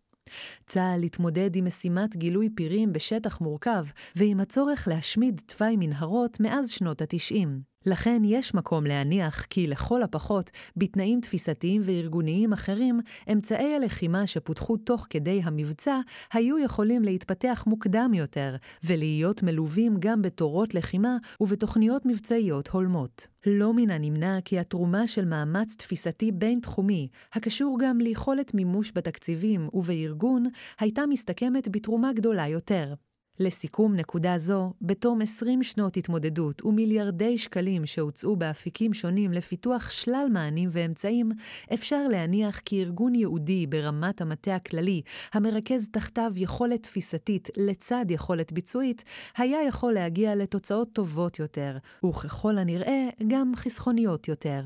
צה"ל 0.68 1.04
התמודד 1.04 1.56
עם 1.56 1.66
משימת 1.66 2.16
גילוי 2.16 2.50
פירים 2.56 2.94
בשטח 2.94 3.42
מורכב 3.42 3.86
ועם 4.16 4.40
הצורך 4.40 4.88
להשמיד 4.88 5.42
תוואי 5.46 5.76
מנהרות 5.80 6.40
מאז 6.40 6.70
שנות 6.70 7.02
ה-90. 7.02 7.48
לכן 7.86 8.22
יש 8.26 8.54
מקום 8.54 8.86
להניח 8.86 9.46
כי 9.50 9.68
לכל 9.68 10.04
הפחות, 10.04 10.52
בתנאים 10.78 11.22
תפיסתיים 11.22 11.82
וארגוניים 11.86 12.54
אחרים, 12.54 13.00
אמצעי 13.32 13.76
הלחימה 13.76 14.28
שפותחו 14.28 14.78
תוך 14.78 15.08
כדי 15.10 15.42
המבצע 15.44 16.00
היו 16.34 16.60
יכולים 16.60 17.04
להתפתח 17.04 17.64
מוקדם 17.68 18.12
יותר, 18.14 18.56
ולהיות 18.84 19.44
מלווים 19.44 19.96
גם 20.00 20.22
בתורות 20.22 20.74
לחימה 20.74 21.18
ובתוכניות 21.42 22.06
מבצעיות 22.06 22.68
הולמות. 22.68 23.28
לא 23.46 23.74
מן 23.74 23.90
הנמנע 23.90 24.38
כי 24.46 24.60
התרומה 24.60 25.08
של 25.08 25.26
מאמץ 25.26 25.76
תפיסתי 25.76 26.32
בין-תחומי, 26.32 27.08
הקשור 27.34 27.78
גם 27.82 28.00
ליכולת 28.00 28.54
מימוש 28.54 28.92
בתקציבים 28.96 29.70
ובארגון, 29.74 30.46
הייתה 30.80 31.06
מסתכמת 31.06 31.68
בתרומה 31.72 32.14
גדולה 32.14 32.48
יותר. 32.48 32.94
לסיכום 33.40 33.96
נקודה 33.96 34.38
זו, 34.38 34.74
בתום 34.82 35.22
20 35.22 35.64
שנות 35.64 35.98
התמודדות 35.98 36.66
ומיליארדי 36.66 37.38
שקלים 37.38 37.86
שהוצאו 37.86 38.36
באפיקים 38.36 38.94
שונים 38.94 39.34
לפיתוח 39.34 39.90
שלל 39.90 40.28
מענים 40.34 40.70
ואמצעים, 40.72 41.32
אפשר 41.74 42.08
להניח 42.08 42.60
כי 42.60 42.84
ארגון 42.84 43.16
יהודי 43.16 43.68
ברמת 43.68 44.22
המטה 44.22 44.56
הכללי, 44.56 45.02
המרכז 45.34 45.90
תחתיו 45.92 46.32
יכולת 46.36 46.84
תפיסתית 46.84 47.50
לצד 47.58 48.06
יכולת 48.10 48.52
ביצועית, 48.52 49.04
היה 49.38 49.64
יכול 49.68 49.94
להגיע 49.94 50.36
לתוצאות 50.36 50.94
טובות 50.94 51.40
יותר, 51.40 51.78
וככל 52.06 52.58
הנראה 52.58 53.10
גם 53.28 53.52
חסכוניות 53.56 54.28
יותר. 54.28 54.62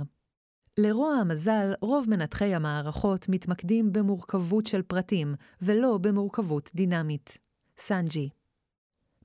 לרוע 0.77 1.13
המזל, 1.13 1.73
רוב 1.81 2.09
מנתחי 2.09 2.55
המערכות 2.55 3.29
מתמקדים 3.29 3.93
במורכבות 3.93 4.67
של 4.67 4.81
פרטים, 4.81 5.35
ולא 5.61 5.97
במורכבות 5.97 6.71
דינמית. 6.75 7.37
סנג'י 7.77 8.29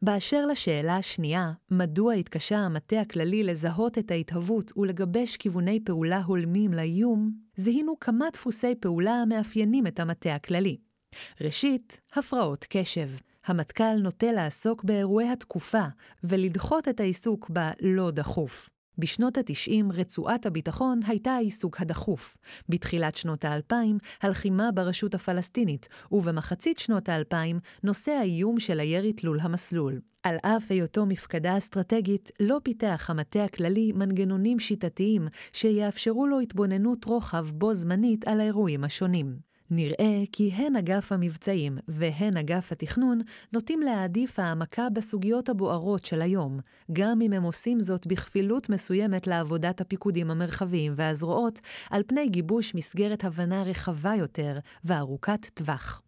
באשר 0.03 0.47
לשאלה 0.47 0.97
השנייה, 0.97 1.53
מדוע 1.71 2.15
התקשה 2.15 2.59
המטה 2.59 3.01
הכללי 3.01 3.43
לזהות 3.43 3.99
את 3.99 4.11
ההתהוות 4.11 4.73
ולגבש 4.77 5.37
כיווני 5.37 5.81
פעולה 5.85 6.23
הולמים 6.23 6.75
לאיום, 6.75 7.31
זיהינו 7.57 8.01
כמה 8.01 8.27
דפוסי 8.33 8.75
פעולה 8.75 9.13
המאפיינים 9.15 9.87
את 9.87 10.01
המטה 10.01 10.35
הכללי. 10.35 10.77
ראשית, 11.41 12.01
הפרעות 12.15 12.67
קשב. 12.69 13.09
המטכ"ל 13.47 13.97
נוטה 14.03 14.33
לעסוק 14.33 14.85
באירועי 14.85 15.29
התקופה 15.29 15.85
ולדחות 16.25 16.89
את 16.89 17.01
העיסוק 17.01 17.51
בלא 17.51 18.11
דחוף. 18.11 18.71
בשנות 18.99 19.39
ה-90 19.39 19.85
רצועת 19.93 20.47
הביטחון 20.47 21.01
הייתה 21.07 21.31
העיסוק 21.31 21.81
הדחוף. 21.81 22.37
בתחילת 22.69 23.17
שנות 23.17 23.45
ה-2000, 23.45 23.75
הלחימה 24.23 24.73
ברשות 24.73 25.15
הפלסטינית, 25.15 25.89
ובמחצית 26.13 26.79
שנות 26.79 27.09
ה-2000, 27.09 27.57
נושא 27.83 28.13
האיום 28.13 28.61
של 28.61 28.81
הירי 28.81 29.13
תלול 29.13 29.41
המסלול. 29.41 30.01
על 30.23 30.37
אף 30.43 30.71
היותו 30.71 31.07
מפקדה 31.07 31.59
אסטרטגית, 31.59 32.31
לא 32.41 32.61
פיתח 32.63 33.07
המטה 33.11 33.45
הכללי 33.45 33.93
מנגנונים 33.93 34.59
שיטתיים 34.59 35.29
שיאפשרו 35.53 36.27
לו 36.27 36.41
התבוננות 36.41 37.05
רוחב 37.05 37.47
בו 37.55 37.75
זמנית 37.75 38.29
על 38.29 38.41
האירועים 38.41 38.85
השונים. 38.85 39.56
נראה 39.71 40.23
כי 40.33 40.51
הן 40.53 40.77
אגף 40.77 41.13
המבצעים 41.13 41.79
והן 41.89 42.37
אגף 42.37 42.73
התכנון 42.73 43.21
נוטים 43.53 43.81
להעדיף 43.81 44.39
העמקה 44.39 44.89
בסוגיות 44.93 45.49
הבוערות 45.49 46.05
של 46.05 46.23
היום, 46.23 46.61
גם 46.93 47.23
אם 47.23 47.33
הם 47.33 47.43
עושים 47.43 47.81
זאת 47.81 48.07
בכפילות 48.07 48.69
מסוימת 48.71 49.27
לעבודת 49.27 49.81
הפיקודים 49.81 50.31
המרחביים 50.31 50.93
והזרועות, 50.97 51.61
על 51.91 52.03
פני 52.07 52.29
גיבוש 52.29 52.75
מסגרת 52.75 53.25
הבנה 53.25 53.63
רחבה 53.63 54.15
יותר 54.15 54.59
וארוכת 54.85 55.47
טווח. 55.55 56.03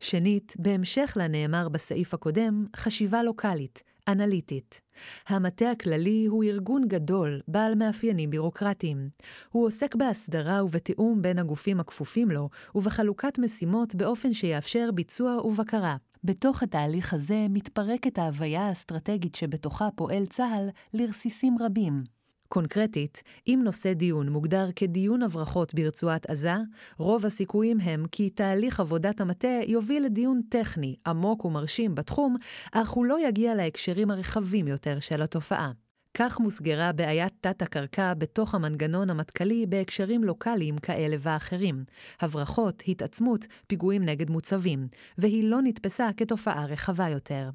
שנית, 0.00 0.54
בהמשך 0.58 1.12
לנאמר 1.16 1.68
בסעיף 1.68 2.14
הקודם, 2.14 2.66
חשיבה 2.76 3.22
לוקאלית, 3.22 3.82
אנליטית. 4.08 4.80
המטה 5.28 5.70
הכללי 5.70 6.26
הוא 6.26 6.44
ארגון 6.44 6.88
גדול, 6.88 7.40
בעל 7.48 7.74
מאפיינים 7.74 8.30
בירוקרטיים. 8.30 9.08
הוא 9.50 9.66
עוסק 9.66 9.94
בהסדרה 9.94 10.64
ובתיאום 10.64 11.22
בין 11.22 11.38
הגופים 11.38 11.80
הכפופים 11.80 12.30
לו, 12.30 12.48
ובחלוקת 12.74 13.38
משימות 13.38 13.94
באופן 13.94 14.32
שיאפשר 14.32 14.90
ביצוע 14.94 15.46
ובקרה. 15.46 15.96
בתוך 16.24 16.62
התהליך 16.62 17.14
הזה 17.14 17.46
מתפרקת 17.50 18.18
ההוויה 18.18 18.62
האסטרטגית 18.62 19.34
שבתוכה 19.34 19.88
פועל 19.94 20.26
צה"ל 20.26 20.68
לרסיסים 20.94 21.56
רבים. 21.60 22.19
קונקרטית, 22.52 23.22
אם 23.46 23.60
נושא 23.64 23.92
דיון 23.92 24.28
מוגדר 24.28 24.68
כדיון 24.76 25.22
הברחות 25.22 25.74
ברצועת 25.74 26.26
עזה, 26.26 26.54
רוב 26.98 27.26
הסיכויים 27.26 27.80
הם 27.80 28.04
כי 28.12 28.30
תהליך 28.30 28.80
עבודת 28.80 29.20
המטה 29.20 29.60
יוביל 29.66 30.04
לדיון 30.04 30.40
טכני, 30.48 30.96
עמוק 31.06 31.44
ומרשים 31.44 31.94
בתחום, 31.94 32.36
אך 32.72 32.90
הוא 32.90 33.06
לא 33.06 33.28
יגיע 33.28 33.54
להקשרים 33.54 34.10
הרחבים 34.10 34.68
יותר 34.68 35.00
של 35.00 35.22
התופעה. 35.22 35.72
כך 36.14 36.40
מוסגרה 36.40 36.92
בעיית 36.92 37.32
תת-הקרקע 37.40 38.14
בתוך 38.14 38.54
המנגנון 38.54 39.10
המטכ"לי 39.10 39.66
בהקשרים 39.66 40.24
לוקאליים 40.24 40.78
כאלה 40.78 41.16
ואחרים, 41.20 41.84
הברחות, 42.20 42.82
התעצמות, 42.88 43.46
פיגועים 43.66 44.04
נגד 44.04 44.30
מוצבים, 44.30 44.88
והיא 45.18 45.44
לא 45.44 45.62
נתפסה 45.62 46.10
כתופעה 46.16 46.66
רחבה 46.66 47.08
יותר. 47.08 47.50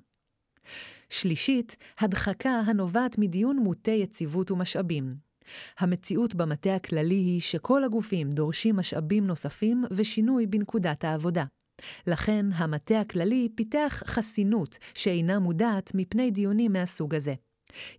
שלישית, 1.10 1.75
הדחקה 1.99 2.62
הנובעת 2.65 3.17
מדיון 3.17 3.58
מוטה 3.58 3.91
יציבות 3.91 4.51
ומשאבים. 4.51 5.15
המציאות 5.80 6.36
במטה 6.36 6.75
הכללי 6.75 7.15
היא 7.15 7.41
שכל 7.41 7.84
הגופים 7.84 8.30
דורשים 8.30 8.75
משאבים 8.75 9.28
נוספים 9.28 9.84
ושינוי 9.91 10.45
בנקודת 10.45 11.04
העבודה. 11.04 11.45
לכן 12.08 12.45
המטה 12.54 12.99
הכללי 12.99 13.49
פיתח 13.56 14.04
חסינות 14.06 14.78
שאינה 14.93 15.39
מודעת 15.39 15.91
מפני 15.95 16.32
דיונים 16.32 16.73
מהסוג 16.73 17.15
הזה. 17.15 17.34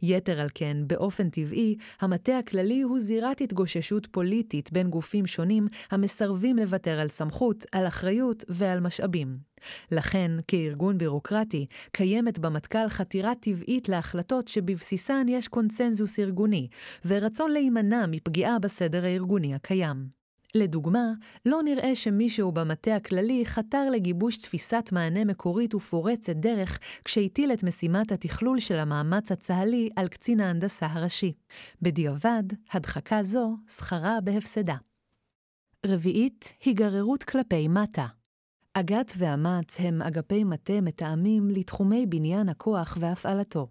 יתר 0.02 0.40
על 0.40 0.48
כן, 0.54 0.76
באופן 0.86 1.30
טבעי, 1.30 1.76
המטה 2.00 2.38
הכללי 2.38 2.82
הוא 2.82 3.00
זירת 3.00 3.40
התגוששות 3.40 4.06
פוליטית 4.06 4.72
בין 4.72 4.90
גופים 4.90 5.26
שונים 5.26 5.66
המסרבים 5.90 6.56
לוותר 6.56 7.00
על 7.00 7.08
סמכות, 7.08 7.64
על 7.72 7.86
אחריות 7.86 8.44
ועל 8.48 8.80
משאבים. 8.80 9.38
לכן, 9.90 10.30
כארגון 10.48 10.98
בירוקרטי, 10.98 11.66
קיימת 11.92 12.38
במטכ"ל 12.38 12.88
חתירה 12.88 13.34
טבעית 13.34 13.88
להחלטות 13.88 14.48
שבבסיסן 14.48 15.26
יש 15.28 15.48
קונצנזוס 15.48 16.18
ארגוני, 16.18 16.68
ורצון 17.04 17.50
להימנע 17.50 18.06
מפגיעה 18.08 18.58
בסדר 18.58 19.04
הארגוני 19.04 19.54
הקיים. 19.54 20.15
לדוגמה, 20.56 21.12
לא 21.46 21.62
נראה 21.62 21.94
שמישהו 21.94 22.52
במטה 22.52 22.96
הכללי 22.96 23.46
חתר 23.46 23.90
לגיבוש 23.90 24.36
תפיסת 24.36 24.88
מענה 24.92 25.24
מקורית 25.24 25.74
ופורצת 25.74 26.36
דרך 26.36 26.78
כשהטיל 27.04 27.52
את 27.52 27.62
משימת 27.62 28.12
התכלול 28.12 28.60
של 28.60 28.78
המאמץ 28.78 29.32
הצה"לי 29.32 29.90
על 29.96 30.08
קצין 30.08 30.40
ההנדסה 30.40 30.86
הראשי. 30.86 31.32
בדיעבד, 31.82 32.42
הדחקה 32.72 33.22
זו 33.22 33.56
שכרה 33.68 34.18
בהפסדה. 34.24 34.76
רביעית, 35.86 36.52
היגררות 36.64 37.22
כלפי 37.22 37.68
מטה. 37.68 38.06
אג"ת 38.74 39.12
ואמ"ץ 39.18 39.80
הם 39.80 40.02
אגפי 40.02 40.44
מטה 40.44 40.80
מתאמים 40.80 41.50
לתחומי 41.50 42.06
בניין 42.06 42.48
הכוח 42.48 42.96
והפעלתו. 43.00 43.68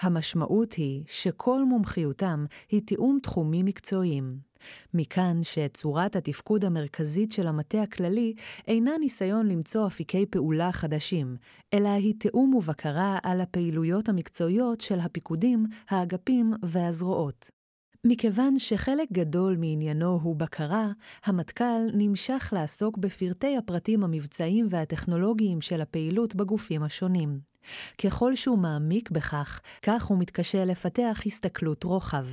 המשמעות 0.00 0.72
היא 0.72 1.04
שכל 1.06 1.64
מומחיותם 1.64 2.44
היא 2.68 2.82
תיאום 2.86 3.18
תחומים 3.22 3.64
מקצועיים. 3.66 4.51
מכאן 4.94 5.42
שצורת 5.42 6.16
התפקוד 6.16 6.64
המרכזית 6.64 7.32
של 7.32 7.46
המטה 7.46 7.82
הכללי 7.82 8.34
אינה 8.68 8.92
ניסיון 9.00 9.48
למצוא 9.48 9.86
אפיקי 9.86 10.26
פעולה 10.26 10.72
חדשים, 10.72 11.36
אלא 11.74 11.88
היא 11.88 12.14
תיאום 12.18 12.54
ובקרה 12.54 13.18
על 13.22 13.40
הפעילויות 13.40 14.08
המקצועיות 14.08 14.80
של 14.80 15.00
הפיקודים, 15.00 15.66
האגפים 15.88 16.52
והזרועות. 16.62 17.50
מכיוון 18.06 18.58
שחלק 18.58 19.12
גדול 19.12 19.56
מעניינו 19.56 20.20
הוא 20.22 20.36
בקרה, 20.36 20.88
המטכ"ל 21.24 21.90
נמשך 21.94 22.52
לעסוק 22.52 22.98
בפרטי 22.98 23.56
הפרטים 23.56 24.04
המבצעיים 24.04 24.66
והטכנולוגיים 24.70 25.60
של 25.60 25.80
הפעילות 25.80 26.34
בגופים 26.34 26.82
השונים. 26.82 27.40
ככל 28.04 28.34
שהוא 28.34 28.58
מעמיק 28.58 29.10
בכך, 29.10 29.60
כך 29.82 30.04
הוא 30.04 30.18
מתקשה 30.18 30.64
לפתח 30.64 31.22
הסתכלות 31.26 31.84
רוחב. 31.84 32.26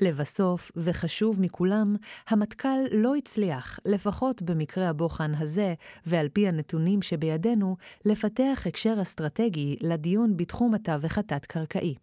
לבסוף, 0.00 0.70
וחשוב 0.76 1.40
מכולם, 1.40 1.96
המטכ"ל 2.28 2.78
לא 2.92 3.16
הצליח, 3.16 3.78
לפחות 3.84 4.42
במקרה 4.42 4.88
הבוחן 4.88 5.32
הזה, 5.34 5.74
ועל 6.06 6.28
פי 6.28 6.48
הנתונים 6.48 7.02
שבידינו, 7.02 7.76
לפתח 8.04 8.64
הקשר 8.66 9.02
אסטרטגי 9.02 9.76
לדיון 9.80 10.36
בתחום 10.36 10.74
התווך 10.74 11.18
התת-קרקעי. 11.18 11.94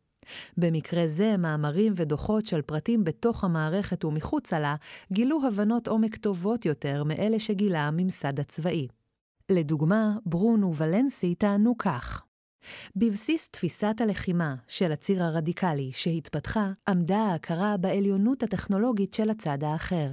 במקרה 0.58 1.08
זה, 1.08 1.38
מאמרים 1.38 1.94
ודוחות 1.96 2.46
של 2.46 2.62
פרטים 2.62 3.04
בתוך 3.04 3.44
המערכת 3.44 4.06
ומחוצה 4.06 4.60
לה 4.60 4.76
גילו 5.12 5.48
הבנות 5.48 5.88
עומק 5.88 6.16
טובות 6.16 6.66
יותר 6.66 7.04
מאלה 7.04 7.40
שגילה 7.40 7.88
הממסד 7.88 8.40
הצבאי. 8.40 8.88
לדוגמה, 9.50 10.18
ברון 10.26 10.64
וולנסי 10.64 11.36
טענו 11.36 11.78
כך: 11.78 12.24
בבסיס 12.96 13.50
תפיסת 13.50 13.96
הלחימה 14.00 14.56
של 14.68 14.92
הציר 14.92 15.24
הרדיקלי 15.24 15.92
שהתפתחה, 15.94 16.72
עמדה 16.88 17.18
ההכרה 17.18 17.78
בעליונות 17.78 18.44
הטכנולוגית 18.44 19.14
של 19.14 19.30
הצד 19.30 19.64
האחר. 19.64 20.10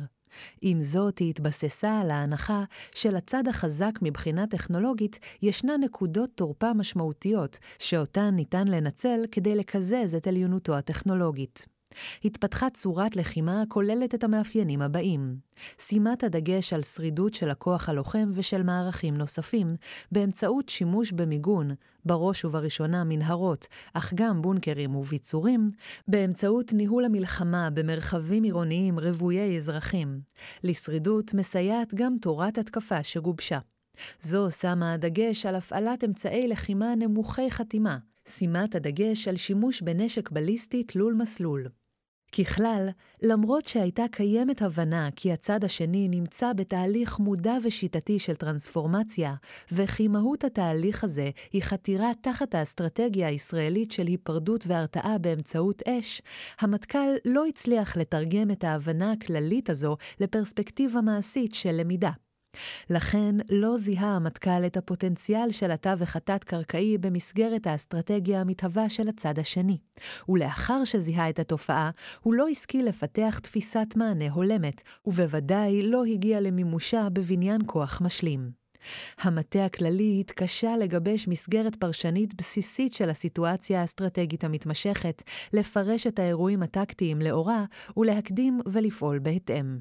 עם 0.61 0.83
זאת, 0.83 1.19
היא 1.19 1.31
התבססה 1.31 2.01
על 2.01 2.11
ההנחה 2.11 2.65
שלצד 2.95 3.49
החזק 3.49 3.99
מבחינה 4.03 4.47
טכנולוגית 4.47 5.19
ישנה 5.43 5.77
נקודות 5.77 6.31
תורפה 6.35 6.73
משמעותיות, 6.73 7.59
שאותן 7.79 8.31
ניתן 8.35 8.69
לנצל 8.69 9.21
כדי 9.33 9.55
לקזז 9.55 10.15
את 10.17 10.27
עליונותו 10.27 10.77
הטכנולוגית. 10.77 11.78
התפתחה 12.25 12.71
צורת 12.71 13.17
לחימה 13.17 13.63
הכוללת 13.63 14.15
את 14.15 14.25
המאפיינים 14.25 14.83
הבאים: 14.83 15.37
שימת 15.79 16.25
הדגש 16.25 16.73
על 16.73 16.83
שרידות 16.83 17.35
של 17.35 17.51
הכוח 17.51 17.89
הלוחם 17.89 18.31
ושל 18.35 18.63
מערכים 18.63 19.17
נוספים, 19.17 19.77
באמצעות 20.13 20.69
שימוש 20.69 21.13
במיגון, 21.13 21.71
בראש 22.05 22.45
ובראשונה 22.45 23.05
מנהרות, 23.05 23.67
אך 23.95 24.13
גם 24.15 24.43
בונקרים 24.43 24.97
וביצורים, 24.97 25.69
באמצעות 26.09 26.73
ניהול 26.73 27.05
המלחמה 27.05 27.71
במרחבים 27.71 28.43
עירוניים 28.43 28.99
רוויי 28.99 29.57
אזרחים. 29.57 30.21
לשרידות 30.65 31.35
מסייעת 31.35 31.95
גם 31.95 32.17
תורת 32.21 32.59
התקפה 32.59 33.03
שגובשה. 33.03 33.59
זו 34.21 34.51
שמה 34.51 34.93
הדגש 34.93 35.47
על 35.47 35.55
הפעלת 35.55 36.05
אמצעי 36.05 36.49
לחימה 36.49 36.95
נמוכי 36.95 37.51
חתימה, 37.51 37.99
שימת 38.29 38.75
הדגש 38.75 39.29
על 39.29 39.37
שימוש 39.37 39.83
בנשק 39.83 40.31
בליסטי 40.31 40.83
תלול 40.83 41.15
מסלול. 41.15 41.69
ככלל, 42.33 42.89
למרות 43.23 43.69
שהייתה 43.69 44.05
קיימת 44.11 44.63
הבנה 44.63 45.09
כי 45.17 45.33
הצד 45.33 45.65
השני 45.65 46.09
נמצא 46.09 46.53
בתהליך 46.53 47.19
מודע 47.19 47.55
ושיטתי 47.63 48.19
של 48.19 48.37
טרנספורמציה, 48.37 49.35
וכי 49.73 50.09
מהות 50.09 50.45
התהליך 50.45 51.05
הזה 51.05 51.31
היא 51.53 51.63
חתירה 51.63 52.11
תחת 52.21 52.55
האסטרטגיה 52.55 53.29
הישראלית 53.29 53.91
של 53.91 54.07
היפרדות 54.07 54.65
והרתעה 54.67 55.19
באמצעות 55.19 55.83
אש, 55.89 56.23
המטכ"ל 56.61 57.09
לא 57.25 57.47
הצליח 57.47 57.97
לתרגם 57.97 58.51
את 58.51 58.65
ההבנה 58.65 59.13
הכללית 59.13 59.71
הזו 59.71 59.97
לפרספקטיבה 60.21 61.01
מעשית 61.01 61.55
של 61.55 61.73
למידה. 61.73 62.11
לכן 62.91 63.35
לא 63.51 63.77
זיהה 63.77 64.17
המטכ"ל 64.17 64.67
את 64.67 64.77
הפוטנציאל 64.77 65.51
של 65.51 65.71
התווך 65.71 66.17
התת-קרקעי 66.17 66.99
במסגרת 66.99 67.67
האסטרטגיה 67.67 68.41
המתהווה 68.41 68.89
של 68.89 69.09
הצד 69.09 69.39
השני, 69.39 69.79
ולאחר 70.29 70.85
שזיהה 70.85 71.31
את 71.31 71.39
התופעה, 71.39 71.91
הוא 72.21 72.35
לא 72.35 72.49
השכיל 72.49 72.89
לפתח 72.89 73.39
תפיסת 73.43 73.87
מענה 73.97 74.31
הולמת, 74.31 74.83
ובוודאי 75.07 75.83
לא 75.83 76.05
הגיע 76.05 76.41
למימושה 76.41 77.09
בבניין 77.13 77.61
כוח 77.67 78.01
משלים. 78.01 78.51
המטה 79.19 79.65
הכללי 79.65 80.17
התקשה 80.21 80.77
לגבש 80.77 81.29
מסגרת 81.29 81.77
פרשנית 81.77 82.35
בסיסית 82.35 82.95
של 82.95 83.11
הסיטואציה 83.11 83.81
האסטרטגית 83.81 84.45
המתמשכת, 84.45 85.23
לפרש 85.53 86.07
את 86.07 86.19
האירועים 86.19 86.63
הטקטיים 86.63 87.21
לאורה 87.21 87.65
ולהקדים 87.97 88.61
ולפעול 88.67 89.19
בהתאם. 89.19 89.79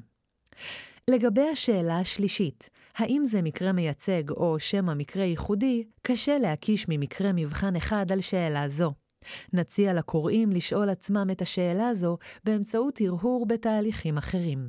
לגבי 1.08 1.48
השאלה 1.48 1.98
השלישית, 1.98 2.70
האם 2.96 3.24
זה 3.24 3.42
מקרה 3.42 3.72
מייצג 3.72 4.30
או 4.30 4.58
שמא 4.58 4.94
מקרה 4.94 5.24
ייחודי, 5.24 5.84
קשה 6.02 6.38
להקיש 6.38 6.86
ממקרה 6.88 7.32
מבחן 7.32 7.76
אחד 7.76 8.12
על 8.12 8.20
שאלה 8.20 8.68
זו. 8.68 8.92
נציע 9.52 9.94
לקוראים 9.94 10.52
לשאול 10.52 10.88
עצמם 10.88 11.26
את 11.32 11.42
השאלה 11.42 11.88
הזו 11.88 12.18
באמצעות 12.44 13.00
הרהור 13.00 13.46
בתהליכים 13.46 14.18
אחרים. 14.18 14.68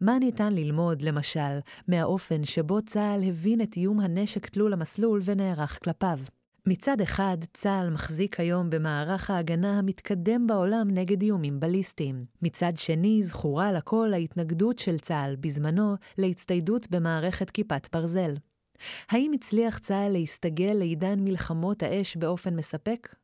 מה 0.00 0.18
ניתן 0.18 0.52
ללמוד, 0.52 1.02
למשל, 1.02 1.58
מהאופן 1.88 2.44
שבו 2.44 2.82
צה"ל 2.82 3.28
הבין 3.28 3.60
את 3.60 3.76
איום 3.76 4.00
הנשק 4.00 4.48
תלול 4.48 4.72
המסלול 4.72 5.20
ונערך 5.24 5.78
כלפיו? 5.84 6.18
מצד 6.66 7.00
אחד, 7.00 7.36
צה"ל 7.54 7.90
מחזיק 7.90 8.40
היום 8.40 8.70
במערך 8.70 9.30
ההגנה 9.30 9.78
המתקדם 9.78 10.46
בעולם 10.46 10.90
נגד 10.90 11.22
איומים 11.22 11.60
בליסטיים. 11.60 12.24
מצד 12.42 12.72
שני, 12.76 13.22
זכורה 13.22 13.72
לכל 13.72 14.12
ההתנגדות 14.12 14.78
של 14.78 14.98
צה"ל 14.98 15.36
בזמנו 15.36 15.94
להצטיידות 16.18 16.90
במערכת 16.90 17.50
כיפת 17.50 17.88
ברזל. 17.92 18.34
האם 19.10 19.32
הצליח 19.32 19.78
צה"ל 19.78 20.12
להסתגל 20.12 20.72
לעידן 20.78 21.20
מלחמות 21.20 21.82
האש 21.82 22.16
באופן 22.16 22.56
מספק? 22.56 23.14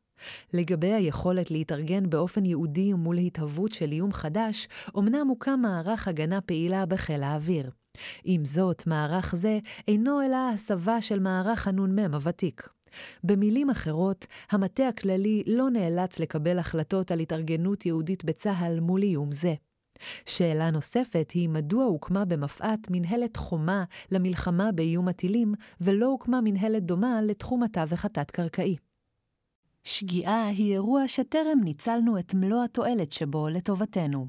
לגבי 0.53 0.93
היכולת 0.93 1.51
להתארגן 1.51 2.09
באופן 2.09 2.45
ייעודי 2.45 2.93
מול 2.93 3.17
התהוות 3.17 3.73
של 3.73 3.91
איום 3.91 4.13
חדש, 4.13 4.67
אמנם 4.97 5.27
הוקם 5.27 5.59
מערך 5.61 6.07
הגנה 6.07 6.41
פעילה 6.41 6.85
בחיל 6.85 7.23
האוויר. 7.23 7.71
עם 8.23 8.45
זאת, 8.45 8.87
מערך 8.87 9.35
זה 9.35 9.59
אינו 9.87 10.21
אלא 10.21 10.37
הסבה 10.53 11.01
של 11.01 11.19
מערך 11.19 11.67
הנ"מ 11.67 12.13
הוותיק. 12.13 12.76
במילים 13.23 13.69
אחרות, 13.69 14.25
המטה 14.51 14.87
הכללי 14.87 15.43
לא 15.47 15.69
נאלץ 15.69 16.19
לקבל 16.19 16.59
החלטות 16.59 17.11
על 17.11 17.19
התארגנות 17.19 17.85
יהודית 17.85 18.25
בצה"ל 18.25 18.79
מול 18.79 19.03
איום 19.03 19.31
זה. 19.31 19.53
שאלה 20.25 20.71
נוספת 20.71 21.31
היא 21.31 21.49
מדוע 21.49 21.85
הוקמה 21.85 22.25
במפא"ת 22.25 22.87
מנהלת 22.89 23.37
חומה 23.37 23.83
למלחמה 24.11 24.71
באיום 24.71 25.07
הטילים, 25.07 25.53
ולא 25.81 26.05
הוקמה 26.05 26.41
מנהלת 26.43 26.83
דומה 26.83 27.21
לתחום 27.21 27.63
התווך 27.63 28.05
התת-קרקעי. 28.05 28.75
שגיאה 29.83 30.47
היא 30.47 30.73
אירוע 30.73 31.07
שטרם 31.07 31.59
ניצלנו 31.63 32.19
את 32.19 32.33
מלוא 32.33 32.63
התועלת 32.63 33.11
שבו 33.11 33.49
לטובתנו. 33.49 34.27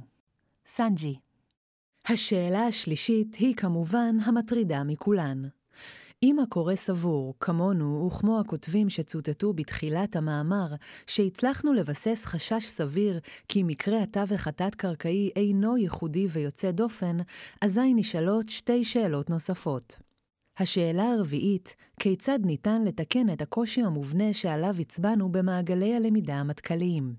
סנג'י 0.66 1.16
השאלה 2.06 2.66
השלישית 2.66 3.34
היא 3.34 3.54
כמובן 3.56 4.16
המטרידה 4.24 4.84
מכולן. 4.84 5.42
אם 6.22 6.38
הקורא 6.38 6.74
סבור, 6.74 7.34
כמונו 7.40 8.06
וכמו 8.06 8.40
הכותבים 8.40 8.90
שצוטטו 8.90 9.52
בתחילת 9.52 10.16
המאמר, 10.16 10.74
שהצלחנו 11.06 11.72
לבסס 11.72 12.24
חשש 12.24 12.64
סביר 12.64 13.20
כי 13.48 13.62
מקרה 13.62 14.02
התווך 14.02 14.46
התת-קרקעי 14.46 15.30
אינו 15.36 15.76
ייחודי 15.76 16.26
ויוצא 16.30 16.70
דופן, 16.70 17.16
אזי 17.60 17.94
נשאלות 17.94 18.48
שתי 18.48 18.84
שאלות 18.84 19.30
נוספות. 19.30 19.98
השאלה 20.58 21.04
הרביעית, 21.04 21.76
כיצד 22.00 22.38
ניתן 22.44 22.84
לתקן 22.84 23.32
את 23.32 23.42
הקושי 23.42 23.82
המובנה 23.82 24.32
שעליו 24.32 24.74
הצבענו 24.80 25.32
במעגלי 25.32 25.94
הלמידה 25.94 26.34
המטכ"ליים? 26.34 27.14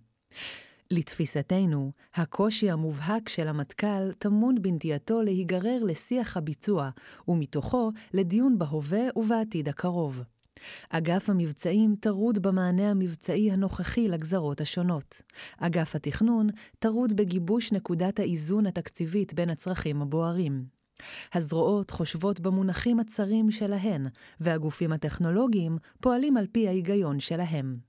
לתפיסתנו, 0.91 1.91
הקושי 2.13 2.71
המובהק 2.71 3.29
של 3.29 3.47
המטכ"ל 3.47 4.11
טמון 4.19 4.61
בנטייתו 4.61 5.21
להיגרר 5.21 5.83
לשיח 5.83 6.37
הביצוע, 6.37 6.89
ומתוכו 7.27 7.91
לדיון 8.13 8.57
בהווה 8.57 9.03
ובעתיד 9.15 9.69
הקרוב. 9.69 10.21
אגף 10.89 11.29
המבצעים 11.29 11.95
טרוד 11.99 12.39
במענה 12.39 12.91
המבצעי 12.91 13.51
הנוכחי 13.51 14.07
לגזרות 14.07 14.61
השונות. 14.61 15.21
אגף 15.57 15.95
התכנון 15.95 16.47
טרוד 16.79 17.15
בגיבוש 17.15 17.71
נקודת 17.71 18.19
האיזון 18.19 18.65
התקציבית 18.65 19.33
בין 19.33 19.49
הצרכים 19.49 20.01
הבוערים. 20.01 20.65
הזרועות 21.33 21.91
חושבות 21.91 22.39
במונחים 22.39 22.99
הצרים 22.99 23.51
שלהן, 23.51 24.07
והגופים 24.39 24.91
הטכנולוגיים 24.91 25.77
פועלים 26.01 26.37
על 26.37 26.47
פי 26.51 26.67
ההיגיון 26.67 27.19
שלהם. 27.19 27.88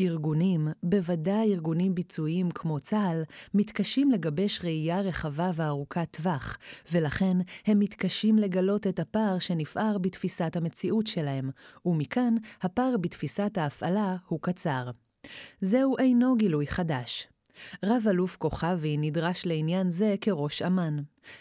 ארגונים, 0.00 0.68
בוודאי 0.82 1.52
ארגונים 1.52 1.94
ביצועיים 1.94 2.50
כמו 2.50 2.80
צה"ל, 2.80 3.22
מתקשים 3.54 4.10
לגבש 4.10 4.60
ראייה 4.64 5.00
רחבה 5.00 5.50
וארוכת 5.54 6.08
טווח, 6.10 6.58
ולכן 6.92 7.36
הם 7.66 7.78
מתקשים 7.78 8.38
לגלות 8.38 8.86
את 8.86 8.98
הפער 8.98 9.38
שנפער 9.38 9.98
בתפיסת 9.98 10.56
המציאות 10.56 11.06
שלהם, 11.06 11.50
ומכאן 11.86 12.34
הפער 12.62 12.96
בתפיסת 13.00 13.58
ההפעלה 13.58 14.16
הוא 14.28 14.38
קצר. 14.42 14.90
זהו 15.60 15.98
אינו 15.98 16.36
גילוי 16.36 16.66
חדש. 16.66 17.31
רב-אלוף 17.82 18.36
כוכבי 18.36 18.96
נדרש 18.96 19.46
לעניין 19.46 19.90
זה 19.90 20.14
כראש 20.20 20.62
אמ"ן. 20.62 20.96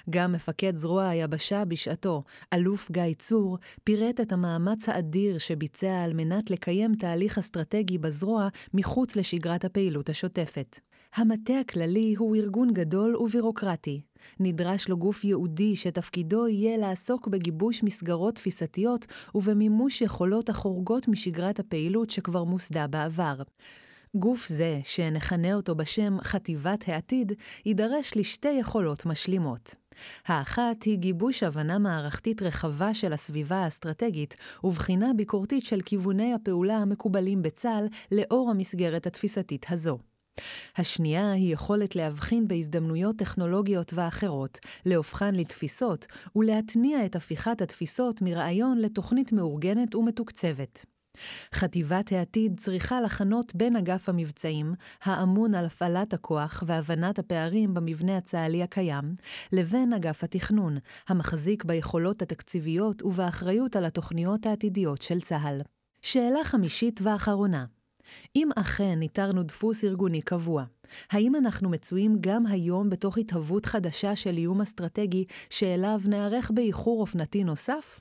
גם 0.09 0.31
מפקד 0.31 0.75
זרוע 0.75 1.07
היבשה 1.07 1.65
בשעתו, 1.65 2.23
אלוף 2.53 2.91
גיא 2.91 3.13
צור, 3.19 3.57
פירט 3.83 4.19
את 4.21 4.31
המאמץ 4.31 4.89
האדיר 4.89 5.37
שביצע 5.37 6.03
על 6.03 6.13
מנת 6.13 6.51
לקיים 6.51 6.95
תהליך 6.95 7.37
אסטרטגי 7.37 7.97
בזרוע 7.97 8.47
מחוץ 8.73 9.15
לשגרת 9.15 9.65
הפעילות 9.65 10.09
השוטפת. 10.09 10.79
המטה 11.15 11.59
הכללי 11.59 12.15
הוא 12.17 12.35
ארגון 12.35 12.73
גדול 12.73 13.15
ובירוקרטי. 13.15 14.01
נדרש 14.39 14.89
לו 14.89 14.97
גוף 14.97 15.23
ייעודי 15.23 15.75
שתפקידו 15.75 16.47
יהיה 16.47 16.77
לעסוק 16.77 17.27
בגיבוש 17.27 17.83
מסגרות 17.83 18.35
תפיסתיות 18.35 19.05
ובמימוש 19.35 20.01
יכולות 20.01 20.49
החורגות 20.49 21.07
משגרת 21.07 21.59
הפעילות 21.59 22.09
שכבר 22.09 22.43
מוסדה 22.43 22.87
בעבר. 22.87 23.35
גוף 24.15 24.47
זה, 24.47 24.79
שנכנה 24.83 25.53
אותו 25.53 25.75
בשם 25.75 26.17
חטיבת 26.23 26.89
העתיד, 26.89 27.33
יידרש 27.65 28.17
לשתי 28.17 28.51
יכולות 28.51 29.05
משלימות. 29.05 29.75
האחת 30.25 30.83
היא 30.83 30.97
גיבוש 30.97 31.43
הבנה 31.43 31.79
מערכתית 31.79 32.41
רחבה 32.41 32.93
של 32.93 33.13
הסביבה 33.13 33.55
האסטרטגית, 33.55 34.35
ובחינה 34.63 35.11
ביקורתית 35.15 35.65
של 35.65 35.81
כיווני 35.81 36.33
הפעולה 36.33 36.77
המקובלים 36.77 37.41
בצה"ל 37.41 37.87
לאור 38.11 38.49
המסגרת 38.49 39.07
התפיסתית 39.07 39.65
הזו. 39.69 39.97
השנייה 40.77 41.31
היא 41.31 41.53
יכולת 41.53 41.95
להבחין 41.95 42.47
בהזדמנויות 42.47 43.15
טכנולוגיות 43.15 43.93
ואחרות, 43.93 44.59
להופכן 44.85 45.35
לתפיסות, 45.35 46.05
ולהתניע 46.35 47.05
את 47.05 47.15
הפיכת 47.15 47.61
התפיסות 47.61 48.21
מרעיון 48.21 48.77
לתוכנית 48.77 49.31
מאורגנת 49.31 49.95
ומתוקצבת. 49.95 50.85
חטיבת 51.55 52.11
העתיד 52.11 52.59
צריכה 52.59 53.01
לחנות 53.01 53.55
בין 53.55 53.75
אגף 53.75 54.09
המבצעים, 54.09 54.73
האמון 55.03 55.55
על 55.55 55.65
הפעלת 55.65 56.13
הכוח 56.13 56.63
והבנת 56.67 57.19
הפערים 57.19 57.73
במבנה 57.73 58.17
הצה"לי 58.17 58.63
הקיים, 58.63 59.15
לבין 59.51 59.93
אגף 59.93 60.23
התכנון, 60.23 60.77
המחזיק 61.07 61.63
ביכולות 61.63 62.21
התקציביות 62.21 63.03
ובאחריות 63.03 63.75
על 63.75 63.85
התוכניות 63.85 64.45
העתידיות 64.45 65.01
של 65.01 65.21
צה"ל. 65.21 65.61
שאלה 66.01 66.43
חמישית 66.43 66.99
ואחרונה 67.03 67.65
אם 68.35 68.49
אכן 68.55 69.01
איתרנו 69.01 69.43
דפוס 69.43 69.83
ארגוני 69.83 70.21
קבוע, 70.21 70.63
האם 71.11 71.35
אנחנו 71.35 71.69
מצויים 71.69 72.17
גם 72.21 72.45
היום 72.45 72.89
בתוך 72.89 73.17
התהוות 73.17 73.65
חדשה 73.65 74.15
של 74.15 74.37
איום 74.37 74.61
אסטרטגי 74.61 75.25
שאליו 75.49 76.01
נערך 76.05 76.51
באיחור 76.51 77.01
אופנתי 77.01 77.43
נוסף? 77.43 77.99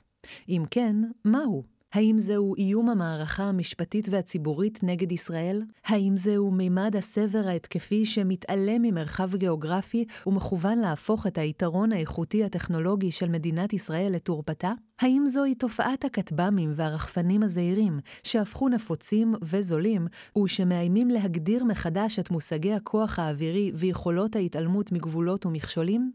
אם 0.49 0.63
כן, 0.71 0.95
מהו? 1.25 1.70
האם 1.93 2.19
זהו 2.19 2.55
איום 2.55 2.89
המערכה 2.89 3.43
המשפטית 3.43 4.09
והציבורית 4.11 4.79
נגד 4.83 5.11
ישראל? 5.11 5.61
האם 5.85 6.17
זהו 6.17 6.51
מימד 6.51 6.95
הסבר 6.95 7.47
ההתקפי 7.47 8.05
שמתעלם 8.05 8.81
ממרחב 8.81 9.35
גיאוגרפי 9.35 10.05
ומכוון 10.27 10.77
להפוך 10.77 11.27
את 11.27 11.37
היתרון 11.37 11.91
האיכותי 11.91 12.43
הטכנולוגי 12.43 13.11
של 13.11 13.29
מדינת 13.29 13.73
ישראל 13.73 14.11
לתורפתה? 14.15 14.71
האם 14.99 15.23
זוהי 15.27 15.55
תופעת 15.55 16.05
הכטב"מים 16.05 16.71
והרחפנים 16.75 17.43
הזעירים, 17.43 17.99
שהפכו 18.23 18.69
נפוצים 18.69 19.35
וזולים, 19.41 20.07
ושמאיימים 20.43 21.09
להגדיר 21.09 21.63
מחדש 21.63 22.19
את 22.19 22.31
מושגי 22.31 22.73
הכוח 22.73 23.19
האווירי 23.19 23.71
ויכולות 23.75 24.35
ההתעלמות 24.35 24.91
מגבולות 24.91 25.45
ומכשולים? 25.45 26.11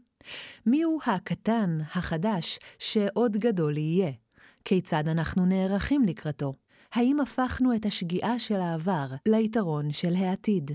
מיהו 0.65 0.99
הקטן, 1.05 1.77
החדש, 1.95 2.59
שעוד 2.79 3.37
גדול 3.37 3.77
יהיה? 3.77 4.11
כיצד 4.67 5.07
אנחנו 5.07 5.45
נערכים 5.45 6.03
לקראתו? 6.03 6.53
האם 6.93 7.19
הפכנו 7.19 7.75
את 7.75 7.85
השגיאה 7.85 8.39
של 8.39 8.59
העבר 8.59 9.07
ליתרון 9.27 9.91
של 9.91 10.15
העתיד? 10.15 10.71